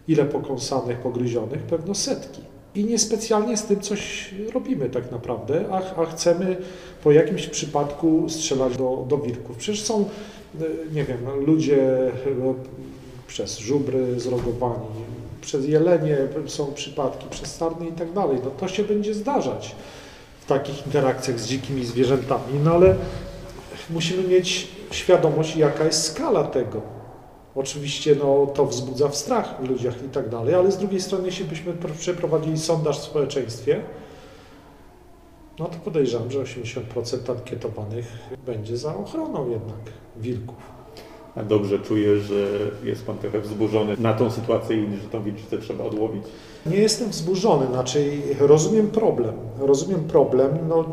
Ile 0.08 0.24
pokąsanych, 0.24 0.98
pogryzionych? 0.98 1.62
Pewno 1.62 1.94
setki. 1.94 2.49
I 2.74 2.84
niespecjalnie 2.84 3.56
z 3.56 3.64
tym 3.64 3.80
coś 3.80 4.30
robimy 4.54 4.90
tak 4.90 5.10
naprawdę, 5.12 5.64
a, 5.70 6.02
a 6.02 6.06
chcemy 6.06 6.56
po 7.04 7.12
jakimś 7.12 7.46
przypadku 7.46 8.28
strzelać 8.28 8.76
do, 8.76 9.06
do 9.08 9.18
wilków. 9.18 9.56
Przecież 9.56 9.82
są, 9.82 10.08
nie 10.92 11.04
wiem, 11.04 11.18
ludzie 11.46 12.10
no, 12.38 12.54
przez 13.26 13.58
żubry 13.58 14.20
zrogowani, 14.20 14.86
przez 15.40 15.68
jelenie 15.68 16.16
są 16.46 16.72
przypadki, 16.72 17.26
przez 17.30 17.56
sarny 17.56 17.88
i 17.88 17.92
tak 17.92 18.12
dalej. 18.12 18.38
No 18.44 18.50
to 18.50 18.68
się 18.68 18.84
będzie 18.84 19.14
zdarzać 19.14 19.74
w 20.40 20.46
takich 20.46 20.86
interakcjach 20.86 21.40
z 21.40 21.46
dzikimi 21.46 21.84
zwierzętami, 21.84 22.60
no 22.64 22.72
ale 22.72 22.96
musimy 23.90 24.28
mieć 24.28 24.68
świadomość, 24.90 25.56
jaka 25.56 25.84
jest 25.84 26.02
skala 26.02 26.44
tego. 26.44 26.99
Oczywiście 27.54 28.14
no, 28.14 28.46
to 28.46 28.66
wzbudza 28.66 29.12
strach 29.12 29.62
w 29.62 29.68
ludziach 29.68 30.04
i 30.04 30.08
tak 30.08 30.28
dalej, 30.28 30.54
ale 30.54 30.72
z 30.72 30.78
drugiej 30.78 31.00
strony, 31.00 31.26
jeśli 31.26 31.44
byśmy 31.44 31.72
przeprowadzili 31.98 32.58
sondaż 32.58 32.98
w 33.00 33.02
społeczeństwie, 33.02 33.82
no 35.58 35.66
to 35.66 35.78
podejrzewam, 35.78 36.30
że 36.30 36.38
80% 36.38 37.30
ankietowanych 37.30 38.06
będzie 38.46 38.76
za 38.76 38.96
ochroną 38.96 39.50
jednak 39.50 39.80
wilków. 40.16 40.79
Dobrze 41.36 41.78
czuję, 41.78 42.18
że 42.20 42.48
jest 42.84 43.06
Pan 43.06 43.18
trochę 43.18 43.40
wzburzony 43.40 43.96
na 43.98 44.14
tą 44.14 44.30
sytuację 44.30 44.76
i 44.76 44.96
że 44.96 45.08
tą 45.08 45.22
wilczycę 45.22 45.58
trzeba 45.58 45.84
odłowić. 45.84 46.22
Nie 46.66 46.76
jestem 46.76 47.08
wzburzony, 47.08 47.66
znaczy 47.66 48.10
rozumiem 48.40 48.88
problem. 48.88 49.34
Rozumiem 49.58 50.00
problem. 50.00 50.58
No, 50.68 50.84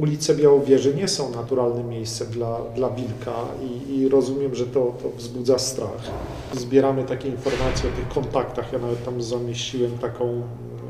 ulice 0.00 0.34
Białowieży 0.34 0.94
nie 0.94 1.08
są 1.08 1.30
naturalnym 1.30 1.88
miejscem 1.88 2.26
dla, 2.28 2.58
dla 2.76 2.90
wilka 2.90 3.34
i, 3.62 3.94
i 3.98 4.08
rozumiem, 4.08 4.54
że 4.54 4.66
to, 4.66 4.94
to 5.02 5.10
wzbudza 5.16 5.58
strach. 5.58 6.10
Zbieramy 6.52 7.04
takie 7.04 7.28
informacje 7.28 7.90
o 7.90 7.96
tych 7.96 8.08
kontaktach. 8.08 8.72
Ja 8.72 8.78
nawet 8.78 9.04
tam 9.04 9.22
zamieściłem 9.22 9.98
taką 9.98 10.42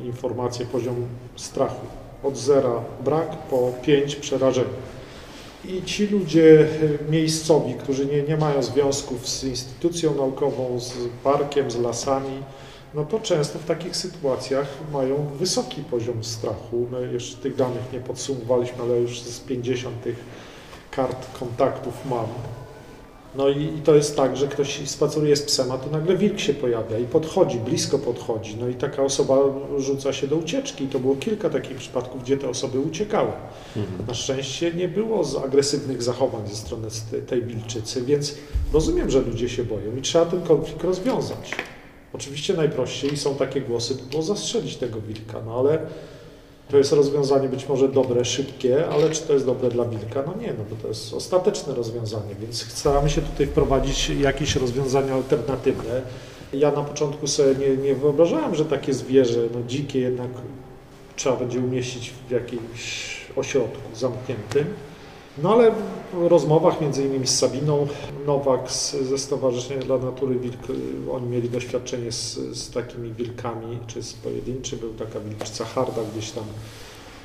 informację, 0.04 0.66
poziom 0.66 0.94
strachu. 1.36 1.86
Od 2.24 2.36
zera 2.36 2.74
brak, 3.04 3.36
po 3.50 3.72
pięć 3.82 4.16
przerażenie. 4.16 4.68
I 5.64 5.82
ci 5.82 6.06
ludzie 6.06 6.66
miejscowi, 7.10 7.74
którzy 7.74 8.06
nie, 8.06 8.22
nie 8.22 8.36
mają 8.36 8.62
związków 8.62 9.28
z 9.28 9.44
instytucją 9.44 10.14
naukową, 10.14 10.80
z 10.80 10.92
parkiem, 11.24 11.70
z 11.70 11.78
lasami, 11.78 12.42
no 12.94 13.04
to 13.04 13.20
często 13.20 13.58
w 13.58 13.64
takich 13.64 13.96
sytuacjach 13.96 14.66
mają 14.92 15.26
wysoki 15.26 15.82
poziom 15.82 16.24
strachu. 16.24 16.86
My 16.90 17.12
jeszcze 17.12 17.36
tych 17.36 17.56
danych 17.56 17.92
nie 17.92 18.00
podsumowaliśmy, 18.00 18.82
ale 18.82 18.96
już 18.96 19.20
z 19.20 19.40
50 19.40 20.02
tych 20.02 20.16
kart 20.90 21.38
kontaktów 21.38 21.94
mam. 22.10 22.26
No 23.34 23.48
i, 23.48 23.62
i, 23.62 23.82
to 23.82 23.94
jest 23.94 24.16
tak, 24.16 24.36
że 24.36 24.48
ktoś 24.48 24.88
spaceruje 24.88 25.36
z 25.36 25.42
psem, 25.42 25.72
a 25.72 25.78
tu 25.78 25.90
nagle 25.90 26.16
wilk 26.16 26.40
się 26.40 26.54
pojawia 26.54 26.98
i 26.98 27.04
podchodzi, 27.04 27.58
blisko 27.58 27.98
podchodzi. 27.98 28.56
No 28.60 28.68
i 28.68 28.74
taka 28.74 29.02
osoba 29.02 29.36
rzuca 29.78 30.12
się 30.12 30.26
do 30.26 30.36
ucieczki. 30.36 30.84
I 30.84 30.88
to 30.88 30.98
było 30.98 31.16
kilka 31.16 31.50
takich 31.50 31.76
przypadków, 31.76 32.22
gdzie 32.22 32.36
te 32.36 32.48
osoby 32.48 32.80
uciekały. 32.80 33.32
Mhm. 33.76 34.06
Na 34.06 34.14
szczęście 34.14 34.72
nie 34.72 34.88
było 34.88 35.24
agresywnych 35.44 36.02
zachowań 36.02 36.48
ze 36.48 36.56
strony 36.56 36.88
tej 37.26 37.42
wilczycy, 37.42 38.02
więc 38.02 38.34
rozumiem, 38.72 39.10
że 39.10 39.20
ludzie 39.20 39.48
się 39.48 39.64
boją 39.64 39.96
i 39.96 40.02
trzeba 40.02 40.26
ten 40.26 40.42
konflikt 40.42 40.84
rozwiązać. 40.84 41.50
Oczywiście 42.12 42.54
najprościej 42.54 43.16
są 43.16 43.34
takie 43.34 43.60
głosy, 43.60 43.94
by 43.94 44.02
było 44.10 44.22
zastrzelić 44.22 44.76
tego 44.76 45.00
wilka, 45.00 45.42
no 45.46 45.58
ale 45.58 45.78
to 46.70 46.78
jest 46.78 46.92
rozwiązanie 46.92 47.48
być 47.48 47.68
może 47.68 47.88
dobre, 47.88 48.24
szybkie, 48.24 48.88
ale 48.88 49.10
czy 49.10 49.22
to 49.22 49.32
jest 49.32 49.46
dobre 49.46 49.68
dla 49.68 49.84
wilka? 49.84 50.22
No 50.26 50.34
nie, 50.42 50.48
no 50.48 50.64
bo 50.70 50.76
to 50.82 50.88
jest 50.88 51.14
ostateczne 51.14 51.74
rozwiązanie, 51.74 52.34
więc 52.40 52.72
staramy 52.72 53.10
się 53.10 53.22
tutaj 53.22 53.46
wprowadzić 53.46 54.08
jakieś 54.10 54.56
rozwiązania 54.56 55.14
alternatywne. 55.14 56.02
Ja 56.52 56.70
na 56.70 56.82
początku 56.82 57.26
sobie 57.26 57.54
nie, 57.54 57.76
nie 57.76 57.94
wyobrażałem, 57.94 58.54
że 58.54 58.64
takie 58.64 58.92
zwierzę, 58.94 59.40
no 59.54 59.60
dzikie 59.68 60.00
jednak 60.00 60.30
trzeba 61.16 61.36
będzie 61.36 61.58
umieścić 61.58 62.12
w 62.28 62.30
jakimś 62.30 63.16
ośrodku 63.36 63.96
zamkniętym. 63.96 64.64
No 65.38 65.52
ale 65.52 65.72
w 66.12 66.26
rozmowach 66.26 66.80
między 66.80 67.04
innymi 67.04 67.26
z 67.26 67.38
Sabiną 67.38 67.86
Nowak 68.26 68.70
z, 68.70 68.92
ze 68.92 69.18
Stowarzyszenia 69.18 69.82
dla 69.82 69.98
Natury 69.98 70.38
Wilk, 70.38 70.66
oni 71.12 71.26
mieli 71.26 71.50
doświadczenie 71.50 72.12
z, 72.12 72.34
z 72.34 72.70
takimi 72.70 73.12
wilkami, 73.12 73.78
czy 73.86 74.02
z 74.02 74.12
pojedynczy, 74.12 74.76
był 74.76 74.94
taka 74.94 75.20
wilczyca 75.20 75.64
harda 75.64 76.02
gdzieś 76.12 76.30
tam. 76.30 76.44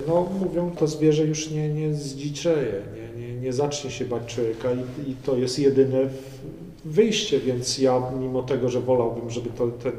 No 0.07 0.27
mówią, 0.39 0.71
to 0.79 0.87
zwierzę 0.87 1.23
już 1.25 1.51
nie, 1.51 1.69
nie 1.69 1.93
zdziczeje, 1.93 2.81
nie, 2.95 3.27
nie, 3.27 3.35
nie 3.35 3.53
zacznie 3.53 3.91
się 3.91 4.05
bać 4.05 4.35
człowieka 4.35 4.69
i, 4.73 5.11
i 5.11 5.15
to 5.15 5.37
jest 5.37 5.59
jedyne 5.59 6.09
wyjście, 6.85 7.39
więc 7.39 7.77
ja 7.77 8.01
mimo 8.19 8.43
tego, 8.43 8.69
że 8.69 8.81
wolałbym, 8.81 9.29
żeby 9.29 9.49
to, 9.49 9.67
ten 9.67 9.93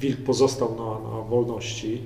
wilk 0.00 0.20
pozostał 0.20 0.70
na, 0.70 1.10
na 1.10 1.22
wolności, 1.22 2.00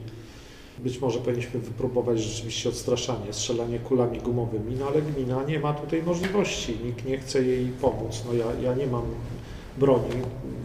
być 0.85 1.01
może 1.01 1.19
powinniśmy 1.19 1.61
wypróbować 1.61 2.21
rzeczywiście 2.21 2.69
odstraszanie, 2.69 3.33
strzelanie 3.33 3.79
kulami 3.79 4.19
gumowymi, 4.19 4.77
no 4.81 4.87
ale 4.87 5.03
gmina 5.03 5.45
nie 5.45 5.59
ma 5.59 5.73
tutaj 5.73 6.03
możliwości, 6.03 6.77
nikt 6.85 7.05
nie 7.05 7.19
chce 7.19 7.43
jej 7.43 7.67
pomóc. 7.67 8.23
No 8.27 8.33
ja, 8.33 8.47
ja 8.63 8.75
nie 8.75 8.87
mam 8.87 9.05
broni, 9.79 10.11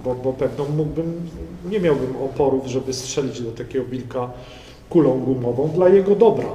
bo, 0.03 0.15
bo 0.15 0.33
pewno 0.33 0.65
mógłbym, 0.65 1.29
nie 1.69 1.79
miałbym 1.79 2.15
oporów, 2.15 2.67
żeby 2.67 2.93
strzelić 2.93 3.41
do 3.41 3.51
takiego 3.51 3.85
wilka 3.85 4.31
kulą 4.89 5.19
gumową 5.19 5.69
dla 5.69 5.89
jego 5.89 6.15
dobra 6.15 6.49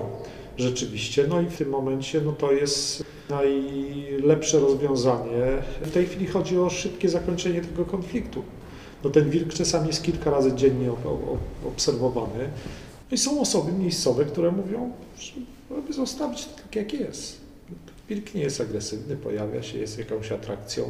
rzeczywiście. 0.58 1.26
No 1.28 1.40
i 1.40 1.46
w 1.46 1.56
tym 1.56 1.68
momencie 1.68 2.20
no 2.20 2.32
to 2.32 2.52
jest 2.52 3.04
najlepsze 3.30 4.60
rozwiązanie. 4.60 5.62
W 5.82 5.90
tej 5.90 6.06
chwili 6.06 6.26
chodzi 6.26 6.58
o 6.58 6.70
szybkie 6.70 7.08
zakończenie 7.08 7.60
tego 7.60 7.84
konfliktu. 7.84 8.42
No 9.04 9.10
ten 9.10 9.30
wilk 9.30 9.54
czasami 9.54 9.86
jest 9.86 10.02
kilka 10.02 10.30
razy 10.30 10.54
dziennie 10.54 10.90
obserwowany. 11.68 12.48
No 13.10 13.14
i 13.14 13.18
są 13.18 13.40
osoby 13.40 13.72
miejscowe, 13.72 14.24
które 14.24 14.52
mówią, 14.52 14.92
żeby 15.70 15.92
zostawić 15.92 16.44
to 16.44 16.62
tak 16.62 16.76
jak 16.76 16.92
jest. 16.92 17.40
Wilk 18.08 18.34
nie 18.34 18.42
jest 18.42 18.60
agresywny, 18.60 19.16
pojawia 19.16 19.62
się, 19.62 19.78
jest 19.78 19.98
jakąś 19.98 20.32
atrakcją. 20.32 20.84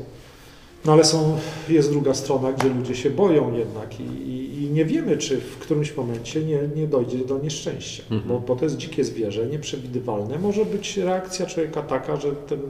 No 0.84 0.92
ale 0.92 1.04
są, 1.04 1.38
jest 1.68 1.90
druga 1.90 2.14
strona, 2.14 2.52
gdzie 2.52 2.68
ludzie 2.68 2.96
się 2.96 3.10
boją 3.10 3.56
jednak 3.56 4.00
i, 4.00 4.02
i, 4.02 4.62
i 4.62 4.70
nie 4.70 4.84
wiemy, 4.84 5.16
czy 5.16 5.40
w 5.40 5.58
którymś 5.58 5.96
momencie 5.96 6.44
nie, 6.44 6.60
nie 6.76 6.86
dojdzie 6.86 7.18
do 7.18 7.38
nieszczęścia, 7.38 8.02
mhm. 8.02 8.22
bo, 8.28 8.40
bo 8.40 8.56
to 8.56 8.64
jest 8.64 8.76
dzikie 8.76 9.04
zwierzę, 9.04 9.46
nieprzewidywalne. 9.46 10.38
Może 10.38 10.64
być 10.64 10.96
reakcja 10.96 11.46
człowieka 11.46 11.82
taka, 11.82 12.16
że 12.16 12.32
ten 12.32 12.60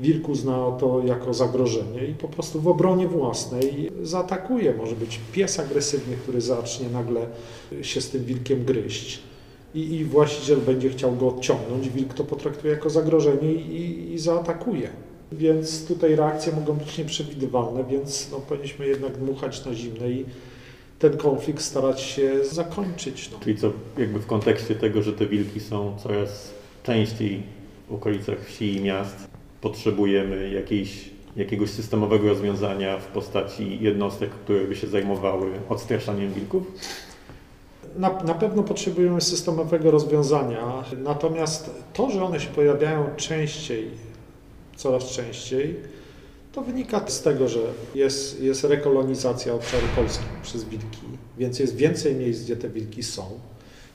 wilk 0.00 0.28
uzna 0.28 0.70
to 0.80 1.02
jako 1.06 1.34
zagrożenie 1.34 2.06
i 2.06 2.14
po 2.14 2.28
prostu 2.28 2.60
w 2.60 2.68
obronie 2.68 3.08
własnej 3.08 3.90
zaatakuje. 4.02 4.74
Może 4.74 4.96
być 4.96 5.20
pies 5.32 5.60
agresywny, 5.60 6.16
który 6.16 6.40
zacznie 6.40 6.88
nagle 6.88 7.26
się 7.82 8.00
z 8.00 8.10
tym 8.10 8.24
wilkiem 8.24 8.64
gryźć. 8.64 9.22
I, 9.74 9.94
i 9.94 10.04
właściciel 10.04 10.58
będzie 10.60 10.90
chciał 10.90 11.16
go 11.16 11.28
odciągnąć, 11.28 11.88
wilk 11.88 12.14
to 12.14 12.24
potraktuje 12.24 12.72
jako 12.72 12.90
zagrożenie 12.90 13.52
i, 13.52 14.12
i 14.12 14.18
zaatakuje. 14.18 14.90
Więc 15.32 15.86
tutaj 15.86 16.16
reakcje 16.16 16.52
mogą 16.52 16.74
być 16.74 16.98
nieprzewidywalne, 16.98 17.84
więc 17.84 18.28
no, 18.32 18.40
powinniśmy 18.40 18.86
jednak 18.86 19.16
dmuchać 19.16 19.64
na 19.64 19.74
zimne 19.74 20.10
i 20.10 20.24
ten 20.98 21.16
konflikt 21.16 21.62
starać 21.62 22.00
się 22.00 22.44
zakończyć. 22.44 23.30
No. 23.32 23.38
Czyli 23.40 23.56
co, 23.56 23.72
jakby 23.98 24.18
w 24.18 24.26
kontekście 24.26 24.74
tego, 24.74 25.02
że 25.02 25.12
te 25.12 25.26
wilki 25.26 25.60
są 25.60 25.96
coraz 26.02 26.50
częściej 26.82 27.42
w 27.88 27.94
okolicach 27.94 28.44
wsi 28.44 28.76
i 28.76 28.80
miast, 28.80 29.29
potrzebujemy 29.60 30.50
jakiejś, 30.50 31.10
jakiegoś 31.36 31.70
systemowego 31.70 32.28
rozwiązania 32.28 32.98
w 32.98 33.06
postaci 33.06 33.78
jednostek, 33.80 34.30
które 34.30 34.64
by 34.64 34.76
się 34.76 34.86
zajmowały 34.86 35.52
odstraszaniem 35.68 36.32
wilków? 36.32 36.62
Na, 37.96 38.22
na 38.22 38.34
pewno 38.34 38.62
potrzebujemy 38.62 39.20
systemowego 39.20 39.90
rozwiązania, 39.90 40.84
natomiast 41.04 41.70
to, 41.92 42.10
że 42.10 42.24
one 42.24 42.40
się 42.40 42.48
pojawiają 42.48 43.06
częściej, 43.16 43.90
coraz 44.76 45.04
częściej, 45.04 45.76
to 46.52 46.62
wynika 46.62 47.08
z 47.08 47.22
tego, 47.22 47.48
że 47.48 47.60
jest, 47.94 48.42
jest 48.42 48.64
rekolonizacja 48.64 49.54
obszaru 49.54 49.86
Polski 49.96 50.24
przez 50.42 50.64
wilki, 50.64 51.06
więc 51.38 51.58
jest 51.58 51.76
więcej 51.76 52.14
miejsc, 52.14 52.42
gdzie 52.42 52.56
te 52.56 52.68
wilki 52.68 53.02
są. 53.02 53.22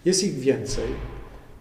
Jest 0.05 0.23
ich 0.23 0.39
więcej, 0.39 0.85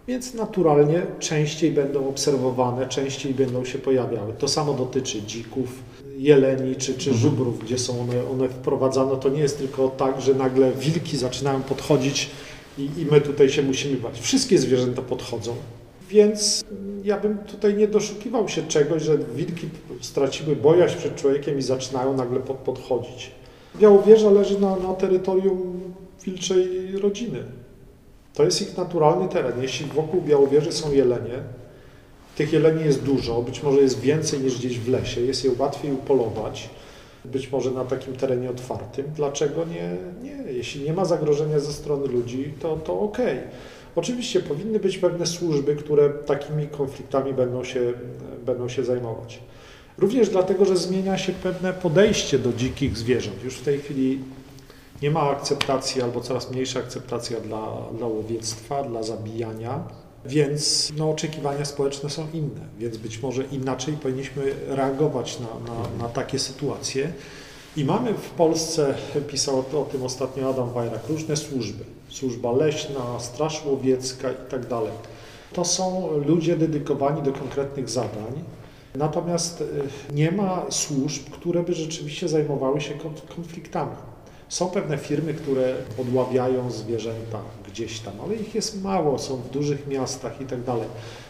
więc 0.07 0.33
naturalnie 0.33 1.01
częściej 1.19 1.71
będą 1.71 2.07
obserwowane, 2.09 2.87
częściej 2.87 3.33
będą 3.33 3.65
się 3.65 3.79
pojawiały. 3.79 4.33
To 4.33 4.47
samo 4.47 4.73
dotyczy 4.73 5.21
dzików, 5.21 5.83
jeleni 6.17 6.75
czy, 6.75 6.93
czy 6.93 7.09
mhm. 7.09 7.17
żubrów, 7.17 7.59
gdzie 7.59 7.77
są 7.77 8.01
one, 8.01 8.29
one 8.29 8.49
wprowadzane. 8.49 9.17
To 9.17 9.29
nie 9.29 9.39
jest 9.39 9.57
tylko 9.57 9.87
tak, 9.87 10.21
że 10.21 10.33
nagle 10.33 10.71
wilki 10.71 11.17
zaczynają 11.17 11.61
podchodzić 11.61 12.29
i, 12.77 12.81
i 12.81 13.05
my 13.11 13.21
tutaj 13.21 13.49
się 13.49 13.63
musimy 13.63 13.97
bać. 13.97 14.19
Wszystkie 14.19 14.57
zwierzęta 14.57 15.01
podchodzą. 15.01 15.55
Więc 16.09 16.63
ja 17.03 17.19
bym 17.19 17.37
tutaj 17.37 17.75
nie 17.75 17.87
doszukiwał 17.87 18.49
się 18.49 18.67
czegoś, 18.67 19.03
że 19.03 19.17
wilki 19.17 19.67
straciły 20.01 20.55
bojaźń 20.55 20.97
przed 20.97 21.15
człowiekiem 21.15 21.57
i 21.57 21.61
zaczynają 21.61 22.17
nagle 22.17 22.39
pod, 22.39 22.57
podchodzić. 22.57 23.31
Białowieża 23.79 24.29
leży 24.29 24.59
na, 24.59 24.75
na 24.75 24.93
terytorium 24.93 25.81
wilczej 26.25 26.91
rodziny. 26.97 27.43
To 28.35 28.43
jest 28.43 28.61
ich 28.61 28.77
naturalny 28.77 29.29
teren. 29.29 29.61
Jeśli 29.61 29.85
wokół 29.85 30.21
Białowieży 30.21 30.71
są 30.71 30.91
jelenie, 30.91 31.39
tych 32.35 32.53
jeleni 32.53 32.85
jest 32.85 33.03
dużo, 33.03 33.41
być 33.41 33.63
może 33.63 33.81
jest 33.81 33.99
więcej 33.99 34.39
niż 34.39 34.57
gdzieś 34.57 34.79
w 34.79 34.89
lesie, 34.89 35.21
jest 35.21 35.45
je 35.45 35.51
łatwiej 35.59 35.91
upolować, 35.91 36.69
być 37.25 37.51
może 37.51 37.71
na 37.71 37.85
takim 37.85 38.15
terenie 38.15 38.49
otwartym. 38.49 39.05
Dlaczego 39.15 39.65
nie? 39.65 39.97
nie. 40.23 40.51
Jeśli 40.51 40.83
nie 40.83 40.93
ma 40.93 41.05
zagrożenia 41.05 41.59
ze 41.59 41.73
strony 41.73 42.07
ludzi, 42.07 42.53
to, 42.59 42.77
to 42.77 42.99
ok. 42.99 43.17
Oczywiście 43.95 44.39
powinny 44.39 44.79
być 44.79 44.97
pewne 44.97 45.25
służby, 45.25 45.75
które 45.75 46.09
takimi 46.09 46.67
konfliktami 46.67 47.33
będą 47.33 47.63
się, 47.63 47.93
będą 48.45 48.69
się 48.69 48.83
zajmować. 48.83 49.39
Również 49.97 50.29
dlatego, 50.29 50.65
że 50.65 50.77
zmienia 50.77 51.17
się 51.17 51.33
pewne 51.33 51.73
podejście 51.73 52.39
do 52.39 52.53
dzikich 52.53 52.97
zwierząt. 52.97 53.43
Już 53.43 53.55
w 53.55 53.63
tej 53.63 53.79
chwili 53.79 54.19
nie 55.01 55.11
ma 55.11 55.21
akceptacji 55.21 56.01
albo 56.01 56.21
coraz 56.21 56.51
mniejsza 56.51 56.79
akceptacja 56.79 57.39
dla, 57.39 57.77
dla 57.97 58.07
łowiectwa, 58.07 58.83
dla 58.83 59.03
zabijania, 59.03 59.83
więc 60.25 60.91
no, 60.97 61.09
oczekiwania 61.09 61.65
społeczne 61.65 62.09
są 62.09 62.27
inne, 62.33 62.61
więc 62.79 62.97
być 62.97 63.21
może 63.21 63.43
inaczej 63.43 63.93
powinniśmy 63.93 64.55
reagować 64.67 65.39
na, 65.39 65.73
na, 65.73 66.03
na 66.03 66.09
takie 66.09 66.39
sytuacje. 66.39 67.13
I 67.77 67.85
mamy 67.85 68.13
w 68.13 68.29
Polsce, 68.29 68.95
pisał 69.27 69.59
o 69.59 69.87
tym 69.91 70.03
ostatnio 70.03 70.49
Adam 70.49 70.69
Wajrak, 70.69 71.01
różne 71.09 71.37
służby. 71.37 71.83
Służba 72.09 72.51
leśna, 72.51 73.19
straż 73.19 73.65
łowiecka 73.65 74.31
i 74.31 74.49
tak 74.49 74.67
dalej. 74.67 74.91
To 75.53 75.65
są 75.65 76.09
ludzie 76.25 76.57
dedykowani 76.57 77.21
do 77.21 77.33
konkretnych 77.33 77.89
zadań 77.89 78.43
Natomiast 78.95 79.61
y, 79.61 79.67
nie 80.13 80.31
ma 80.31 80.65
służb, 80.69 81.29
które 81.29 81.63
by 81.63 81.73
rzeczywiście 81.73 82.29
zajmowały 82.29 82.81
się 82.81 82.93
konfliktami. 83.35 83.95
Są 84.49 84.69
pewne 84.69 84.97
firmy, 84.97 85.33
które 85.33 85.75
odławiają 86.01 86.71
zwierzęta 86.71 87.39
gdzieś 87.67 87.99
tam, 87.99 88.13
ale 88.25 88.35
ich 88.35 88.55
jest 88.55 88.83
mało, 88.83 89.19
są 89.19 89.37
w 89.37 89.49
dużych 89.49 89.87
miastach 89.87 90.41
i 90.41 90.45
tak 90.45 90.63
dalej. 90.63 90.87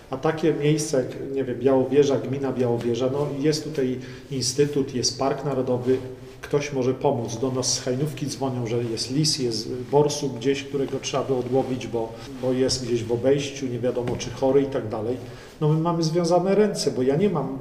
A 0.09 0.17
takie 0.17 0.53
miejsca 0.53 0.97
jak, 0.97 1.07
nie 1.33 1.43
wiem, 1.43 1.59
Białowieża, 1.59 2.17
gmina 2.17 2.53
Białowieża, 2.53 3.09
no 3.13 3.27
jest 3.39 3.63
tutaj 3.63 3.99
instytut, 4.31 4.95
jest 4.95 5.19
park 5.19 5.45
narodowy, 5.45 5.97
ktoś 6.41 6.73
może 6.73 6.93
pomóc. 6.93 7.37
Do 7.37 7.51
nas 7.51 7.73
z 7.73 7.79
Hajnówki 7.79 8.27
dzwonią, 8.27 8.67
że 8.67 8.83
jest 8.83 9.11
lis, 9.11 9.39
jest 9.39 9.73
borsuk 9.91 10.33
gdzieś, 10.33 10.63
którego 10.63 10.99
trzeba 10.99 11.23
by 11.23 11.35
odłowić, 11.35 11.87
bo, 11.87 12.13
bo 12.41 12.53
jest 12.53 12.85
gdzieś 12.85 13.03
w 13.03 13.11
obejściu, 13.11 13.67
nie 13.67 13.79
wiadomo 13.79 14.15
czy 14.15 14.29
chory 14.29 14.61
i 14.61 14.65
tak 14.65 14.89
dalej. 14.89 15.17
No 15.61 15.69
my 15.69 15.79
mamy 15.79 16.03
związane 16.03 16.55
ręce, 16.55 16.91
bo 16.91 17.01
ja 17.01 17.15
nie 17.15 17.29
mam 17.29 17.57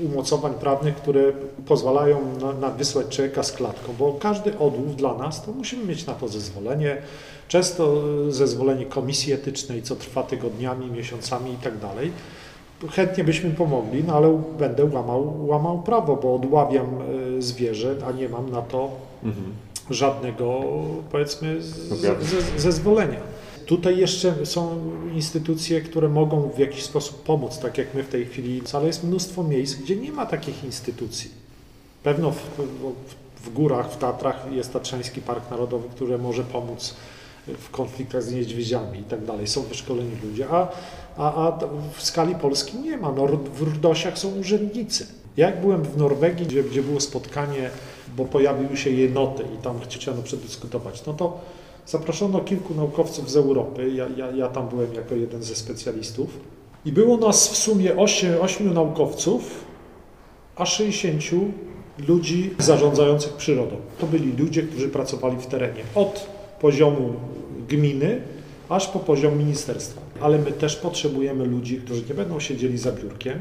umocowań 0.00 0.54
prawnych, 0.54 0.94
które 0.94 1.32
pozwalają 1.66 2.38
na, 2.40 2.52
na 2.52 2.70
wysłać 2.70 3.08
człowieka 3.08 3.42
z 3.42 3.52
klatką, 3.52 3.92
bo 3.98 4.12
każdy 4.12 4.58
odłów 4.58 4.96
dla 4.96 5.14
nas, 5.14 5.44
to 5.44 5.52
musimy 5.52 5.84
mieć 5.84 6.06
na 6.06 6.14
to 6.14 6.28
zezwolenie, 6.28 6.96
często 7.48 8.02
zezwolenie 8.32 8.86
komisji 8.86 9.32
etycznej, 9.32 9.82
co 9.82 9.96
trwa 9.96 10.22
tygodniami, 10.22 10.90
miesiącami 10.90 11.52
i 11.52 11.56
tak 11.56 11.78
dalej. 11.78 12.12
Chętnie 12.90 13.24
byśmy 13.24 13.50
pomogli, 13.50 14.04
no 14.04 14.14
ale 14.14 14.42
będę 14.58 14.84
łamał, 14.84 15.46
łamał 15.46 15.82
prawo, 15.82 16.16
bo 16.16 16.34
odławiam 16.34 16.86
e, 17.38 17.42
zwierzę, 17.42 17.96
a 18.08 18.12
nie 18.12 18.28
mam 18.28 18.50
na 18.50 18.62
to 18.62 18.90
mhm. 19.24 19.46
żadnego, 19.90 20.60
powiedzmy, 21.12 21.62
zezwolenia. 22.56 23.20
Tutaj 23.66 23.98
jeszcze 23.98 24.46
są 24.46 24.80
instytucje, 25.14 25.80
które 25.80 26.08
mogą 26.08 26.50
w 26.50 26.58
jakiś 26.58 26.82
sposób 26.82 27.22
pomóc, 27.22 27.58
tak 27.58 27.78
jak 27.78 27.94
my 27.94 28.02
w 28.02 28.08
tej 28.08 28.26
chwili, 28.26 28.62
ale 28.72 28.86
jest 28.86 29.04
mnóstwo 29.04 29.42
miejsc, 29.42 29.74
gdzie 29.74 29.96
nie 29.96 30.12
ma 30.12 30.26
takich 30.26 30.64
instytucji. 30.64 31.30
Pewno 32.02 32.30
w, 32.30 32.36
w, 32.36 33.46
w 33.46 33.52
górach, 33.52 33.92
w 33.92 33.96
Tatrach 33.96 34.52
jest 34.52 34.72
Tatrzański 34.72 35.20
Park 35.20 35.50
Narodowy, 35.50 35.88
który 35.88 36.18
może 36.18 36.44
pomóc 36.44 36.94
w 37.46 37.70
konfliktach 37.70 38.22
z 38.22 38.32
niedźwiedziami 38.32 38.98
i 38.98 39.02
tak 39.02 39.24
dalej. 39.24 39.46
Są 39.46 39.62
wyszkoleni 39.62 40.16
ludzie, 40.24 40.46
a, 40.50 40.68
a, 41.16 41.46
a 41.46 41.58
w 41.92 42.02
skali 42.02 42.34
Polski 42.34 42.78
nie 42.78 42.96
ma. 42.96 43.12
No, 43.12 43.26
w 43.26 43.62
Rudosiach 43.62 44.18
są 44.18 44.38
urzędnicy. 44.40 45.06
Jak 45.36 45.60
byłem 45.60 45.82
w 45.82 45.96
Norwegii, 45.96 46.46
gdzie, 46.46 46.64
gdzie 46.64 46.82
było 46.82 47.00
spotkanie, 47.00 47.70
bo 48.16 48.24
pojawiły 48.24 48.76
się 48.76 48.90
jenoty 48.90 49.42
i 49.42 49.62
tam 49.62 49.80
chciano 49.80 50.22
przedyskutować, 50.22 51.06
no 51.06 51.14
to 51.14 51.40
Zaproszono 51.86 52.40
kilku 52.40 52.74
naukowców 52.74 53.30
z 53.30 53.36
Europy, 53.36 53.90
ja, 53.94 54.06
ja, 54.16 54.30
ja 54.30 54.48
tam 54.48 54.68
byłem 54.68 54.94
jako 54.94 55.14
jeden 55.14 55.42
ze 55.42 55.54
specjalistów. 55.54 56.38
I 56.84 56.92
było 56.92 57.16
nas 57.16 57.48
w 57.48 57.56
sumie 57.56 57.96
8, 57.96 58.40
8 58.40 58.74
naukowców, 58.74 59.64
a 60.56 60.66
60 60.66 61.22
ludzi 62.08 62.50
zarządzających 62.58 63.32
przyrodą. 63.32 63.76
To 63.98 64.06
byli 64.06 64.32
ludzie, 64.36 64.62
którzy 64.62 64.88
pracowali 64.88 65.36
w 65.36 65.46
terenie. 65.46 65.82
Od 65.94 66.26
poziomu 66.60 67.14
gminy 67.68 68.20
aż 68.68 68.88
po 68.88 68.98
poziom 68.98 69.38
ministerstwa. 69.38 70.00
Ale 70.20 70.38
my 70.38 70.52
też 70.52 70.76
potrzebujemy 70.76 71.44
ludzi, 71.46 71.76
którzy 71.76 72.02
nie 72.08 72.14
będą 72.14 72.40
siedzieli 72.40 72.78
za 72.78 72.92
biurkiem, 72.92 73.40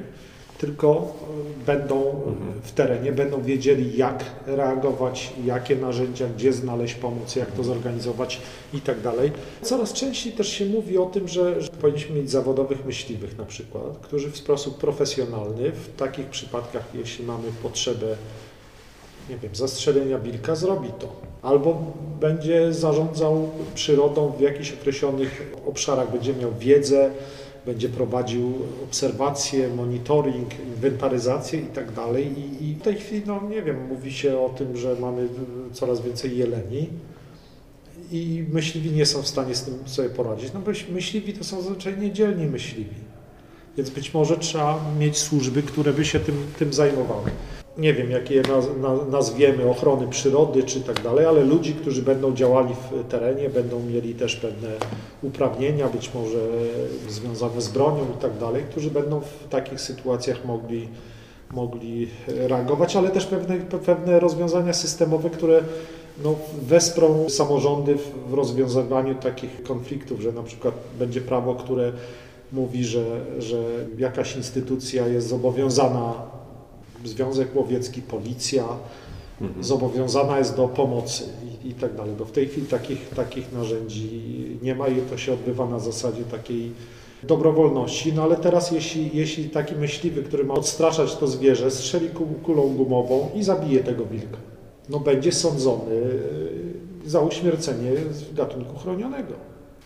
tylko 0.62 1.14
e, 1.62 1.66
będą 1.66 2.22
w 2.64 2.72
terenie, 2.72 3.12
będą 3.12 3.42
wiedzieli 3.42 3.98
jak 3.98 4.26
reagować, 4.46 5.34
jakie 5.46 5.76
narzędzia, 5.76 6.28
gdzie 6.38 6.54
znaleźć 6.54 6.94
pomoc, 6.94 7.36
jak 7.36 7.52
to 7.52 7.64
zorganizować 7.64 8.42
i 8.74 8.82
tak 8.82 9.02
dalej. 9.02 9.32
Coraz 9.62 9.94
częściej 9.94 10.34
też 10.34 10.48
się 10.48 10.66
mówi 10.66 10.98
o 10.98 11.06
tym, 11.06 11.28
że, 11.28 11.62
że 11.62 11.70
powinniśmy 11.70 12.16
mieć 12.16 12.32
zawodowych 12.32 12.86
myśliwych 12.86 13.38
na 13.38 13.46
przykład, 13.46 13.98
którzy 14.02 14.32
w 14.32 14.38
sposób 14.38 14.78
profesjonalny 14.78 15.72
w 15.72 15.96
takich 15.96 16.26
przypadkach, 16.26 16.84
jeśli 16.94 17.26
mamy 17.26 17.48
potrzebę 17.64 18.16
nie 19.30 19.38
wiem, 19.38 19.56
zastrzelenia 19.56 20.20
wilka, 20.20 20.56
zrobi 20.56 20.90
to. 21.00 21.16
Albo 21.42 21.94
będzie 22.20 22.74
zarządzał 22.74 23.50
przyrodą 23.76 24.32
w 24.38 24.42
jakichś 24.42 24.74
określonych 24.74 25.54
obszarach, 25.68 26.12
będzie 26.12 26.34
miał 26.34 26.52
wiedzę, 26.60 27.12
będzie 27.66 27.90
prowadził 27.90 28.54
obserwacje, 28.84 29.68
monitoring, 29.68 30.60
inwentaryzację 30.60 31.60
i 31.60 31.66
tak 31.66 31.92
dalej. 31.92 32.34
I 32.62 32.74
w 32.74 32.82
tej 32.82 32.96
chwili, 32.96 33.22
no 33.26 33.42
nie 33.50 33.62
wiem, 33.62 33.88
mówi 33.88 34.14
się 34.14 34.40
o 34.40 34.50
tym, 34.50 34.78
że 34.78 34.96
mamy 35.00 35.28
coraz 35.74 36.02
więcej 36.02 36.38
jeleni 36.38 36.90
i 38.12 38.46
myśliwi 38.52 38.92
nie 38.92 39.06
są 39.06 39.22
w 39.22 39.28
stanie 39.28 39.56
z 39.56 39.64
tym 39.64 39.80
sobie 39.86 40.10
poradzić. 40.10 40.54
No 40.54 40.60
bo 40.60 40.72
myśliwi 40.94 41.34
to 41.34 41.44
są 41.44 41.62
zazwyczaj 41.62 41.98
niedzielni 41.98 42.46
myśliwi. 42.46 42.96
Więc 43.78 43.90
być 43.90 44.14
może 44.14 44.38
trzeba 44.38 44.80
mieć 45.00 45.18
służby, 45.18 45.64
które 45.64 45.94
by 45.94 46.06
się 46.06 46.20
tym, 46.20 46.36
tym 46.60 46.74
zajmowały 46.74 47.32
nie 47.78 47.94
wiem, 47.94 48.12
jakie 48.12 48.44
nazwiemy, 49.12 49.70
ochrony 49.70 50.08
przyrody 50.08 50.64
czy 50.64 50.82
tak 50.82 51.02
dalej, 51.02 51.26
ale 51.26 51.44
ludzi, 51.44 51.74
którzy 51.74 52.02
będą 52.02 52.36
działali 52.36 52.74
w 52.74 53.10
terenie, 53.10 53.50
będą 53.50 53.80
mieli 53.80 54.16
też 54.16 54.36
pewne 54.36 54.70
uprawnienia, 55.24 55.90
być 55.90 56.14
może 56.14 56.40
związane 57.10 57.62
z 57.62 57.70
bronią 57.70 58.06
i 58.18 58.22
tak 58.22 58.38
dalej, 58.38 58.64
którzy 58.72 58.92
będą 58.92 59.20
w 59.20 59.48
takich 59.50 59.82
sytuacjach 59.82 60.46
mogli, 60.46 60.88
mogli 61.52 62.08
reagować, 62.28 62.96
ale 62.96 63.10
też 63.10 63.26
pewne, 63.26 63.58
pewne 63.86 64.20
rozwiązania 64.20 64.74
systemowe, 64.74 65.30
które 65.30 65.62
no, 66.24 66.36
wesprą 66.62 67.30
samorządy 67.30 67.98
w 68.30 68.34
rozwiązywaniu 68.34 69.16
takich 69.16 69.64
konfliktów, 69.64 70.22
że 70.22 70.32
na 70.32 70.44
przykład 70.44 70.74
będzie 71.00 71.22
prawo, 71.22 71.56
które 71.56 71.92
mówi, 72.52 72.86
że, 72.86 73.04
że 73.40 73.64
jakaś 73.98 74.36
instytucja 74.36 75.08
jest 75.08 75.28
zobowiązana 75.28 76.31
Związek 77.06 77.56
Łowiecki, 77.56 78.02
Policja 78.02 78.66
mhm. 79.42 79.64
zobowiązana 79.64 80.38
jest 80.38 80.56
do 80.56 80.68
pomocy 80.68 81.24
i, 81.64 81.70
i, 81.70 81.74
tak 81.74 81.96
dalej. 81.96 82.16
Bo 82.20 82.26
w 82.26 82.32
tej 82.32 82.48
chwili 82.48 82.68
takich, 82.68 83.10
takich 83.10 83.52
narzędzi 83.54 84.58
nie 84.62 84.76
ma 84.76 84.88
i 84.88 85.02
to 85.02 85.18
się 85.18 85.34
odbywa 85.34 85.66
na 85.66 85.80
zasadzie 85.80 86.24
takiej 86.24 86.72
dobrowolności. 87.24 88.14
No 88.14 88.24
ale 88.24 88.36
teraz 88.36 88.72
jeśli, 88.72 89.10
jeśli 89.14 89.50
taki 89.50 89.76
myśliwy, 89.76 90.24
który 90.24 90.44
ma 90.44 90.54
odstraszać 90.54 91.16
to 91.16 91.28
zwierzę, 91.28 91.72
strzeli 91.72 92.10
kulą 92.44 92.70
gumową 92.70 93.30
i 93.36 93.44
zabije 93.44 93.84
tego 93.84 94.06
wilka, 94.06 94.38
no 94.90 95.00
będzie 95.00 95.32
sądzony 95.32 95.96
y, 97.06 97.10
za 97.10 97.20
uśmiercenie 97.20 97.92
gatunku 98.34 98.80
chronionego. 98.80 99.34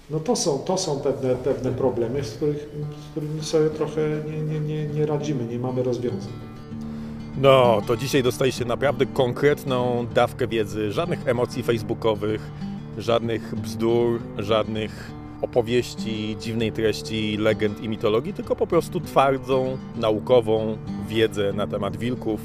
No 0.09 0.19
to 0.19 0.35
są, 0.35 0.59
to 0.59 0.77
są 0.77 0.99
pewne, 0.99 1.35
pewne 1.35 1.71
problemy, 1.71 2.23
z, 2.23 2.31
których, 2.31 2.69
z 3.07 3.11
którymi 3.11 3.43
sobie 3.43 3.69
trochę 3.69 4.01
nie, 4.31 4.41
nie, 4.41 4.59
nie, 4.59 4.87
nie 4.87 5.05
radzimy, 5.05 5.45
nie 5.45 5.59
mamy 5.59 5.83
rozwiązań. 5.83 6.54
No, 7.41 7.81
to 7.87 7.97
dzisiaj 7.97 8.23
dostaliście 8.23 8.65
naprawdę 8.65 9.05
konkretną 9.05 10.07
dawkę 10.13 10.47
wiedzy, 10.47 10.91
żadnych 10.91 11.27
emocji 11.27 11.63
facebookowych, 11.63 12.51
żadnych 12.97 13.55
bzdur, 13.55 14.19
żadnych 14.37 15.11
opowieści, 15.41 16.37
dziwnej 16.39 16.71
treści, 16.71 17.37
legend 17.37 17.81
i 17.81 17.89
mitologii, 17.89 18.33
tylko 18.33 18.55
po 18.55 18.67
prostu 18.67 18.99
twardą, 18.99 19.77
naukową 19.95 20.77
wiedzę 21.07 21.53
na 21.53 21.67
temat 21.67 21.97
wilków, 21.97 22.41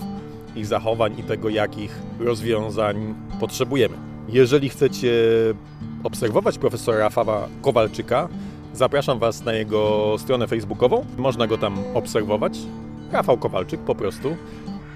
ich 0.57 0.67
zachowań 0.67 1.19
i 1.19 1.23
tego, 1.23 1.49
jakich 1.49 1.99
rozwiązań 2.19 3.15
potrzebujemy. 3.41 3.97
Jeżeli 4.29 4.69
chcecie 4.69 5.13
obserwować 6.03 6.59
profesora 6.59 6.99
Rafała 6.99 7.49
Kowalczyka, 7.63 8.29
zapraszam 8.75 9.19
Was 9.19 9.45
na 9.45 9.53
jego 9.53 10.15
stronę 10.19 10.47
facebookową. 10.47 11.05
Można 11.19 11.47
go 11.47 11.59
tam 11.59 11.79
obserwować. 11.95 12.59
Rafał 13.13 13.39
Kowalczyk 13.39 13.81
po 13.81 13.95
prostu. 13.95 14.37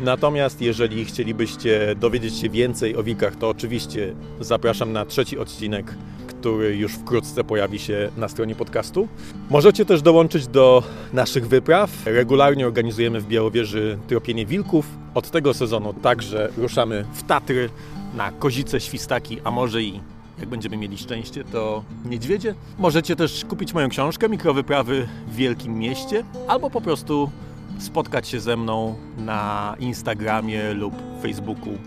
Natomiast 0.00 0.60
jeżeli 0.60 1.04
chcielibyście 1.04 1.94
dowiedzieć 2.00 2.36
się 2.36 2.48
więcej 2.48 2.96
o 2.96 3.02
wilkach, 3.02 3.36
to 3.36 3.48
oczywiście 3.48 4.14
zapraszam 4.40 4.92
na 4.92 5.04
trzeci 5.04 5.38
odcinek, 5.38 5.94
który 6.26 6.76
już 6.76 6.92
wkrótce 6.92 7.44
pojawi 7.44 7.78
się 7.78 8.10
na 8.16 8.28
stronie 8.28 8.54
podcastu. 8.54 9.08
Możecie 9.50 9.84
też 9.84 10.02
dołączyć 10.02 10.46
do 10.46 10.82
naszych 11.12 11.48
wypraw. 11.48 11.90
Regularnie 12.06 12.66
organizujemy 12.66 13.20
w 13.20 13.26
Białowieży 13.26 13.98
tropienie 14.08 14.46
wilków. 14.46 14.86
Od 15.14 15.30
tego 15.30 15.54
sezonu 15.54 15.94
także 15.94 16.50
ruszamy 16.56 17.04
w 17.14 17.22
Tatry 17.22 17.70
na 18.16 18.32
kozice, 18.32 18.80
świstaki, 18.80 19.38
a 19.44 19.50
może 19.50 19.82
i 19.82 20.00
jak 20.38 20.48
będziemy 20.48 20.76
mieli 20.76 20.98
szczęście, 20.98 21.44
to 21.44 21.84
niedźwiedzie. 22.04 22.54
Możecie 22.78 23.16
też 23.16 23.44
kupić 23.44 23.74
moją 23.74 23.88
książkę 23.88 24.28
Mikrowyprawy 24.28 25.08
w 25.28 25.36
Wielkim 25.36 25.78
Mieście 25.78 26.24
albo 26.48 26.70
po 26.70 26.80
prostu 26.80 27.30
spotkać 27.78 28.28
się 28.28 28.40
ze 28.40 28.56
mną 28.56 28.94
na 29.18 29.74
Instagramie 29.78 30.74
lub 30.74 30.94
Facebooku, 31.22 31.78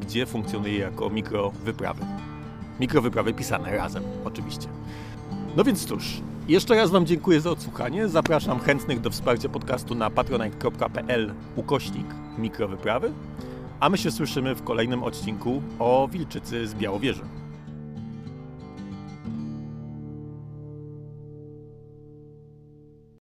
gdzie 0.00 0.26
funkcjonuje 0.26 0.78
jako 0.78 1.10
mikrowyprawy. 1.10 2.04
Mikrowyprawy 2.80 3.34
pisane 3.34 3.76
razem, 3.76 4.02
oczywiście. 4.24 4.68
No 5.56 5.64
więc 5.64 5.86
cóż, 5.86 6.20
jeszcze 6.48 6.74
raz 6.76 6.90
Wam 6.90 7.06
dziękuję 7.06 7.40
za 7.40 7.50
odsłuchanie. 7.50 8.08
Zapraszam 8.08 8.60
chętnych 8.60 9.00
do 9.00 9.10
wsparcia 9.10 9.48
podcastu 9.48 9.94
na 9.94 10.10
patronite.pl 10.10 11.34
ukośnik 11.56 12.06
mikrowyprawy, 12.38 13.12
a 13.80 13.88
my 13.88 13.98
się 13.98 14.10
słyszymy 14.10 14.54
w 14.54 14.62
kolejnym 14.64 15.02
odcinku 15.02 15.62
o 15.78 16.08
Wilczycy 16.12 16.66
z 16.66 16.74
Białowieży. 16.74 17.22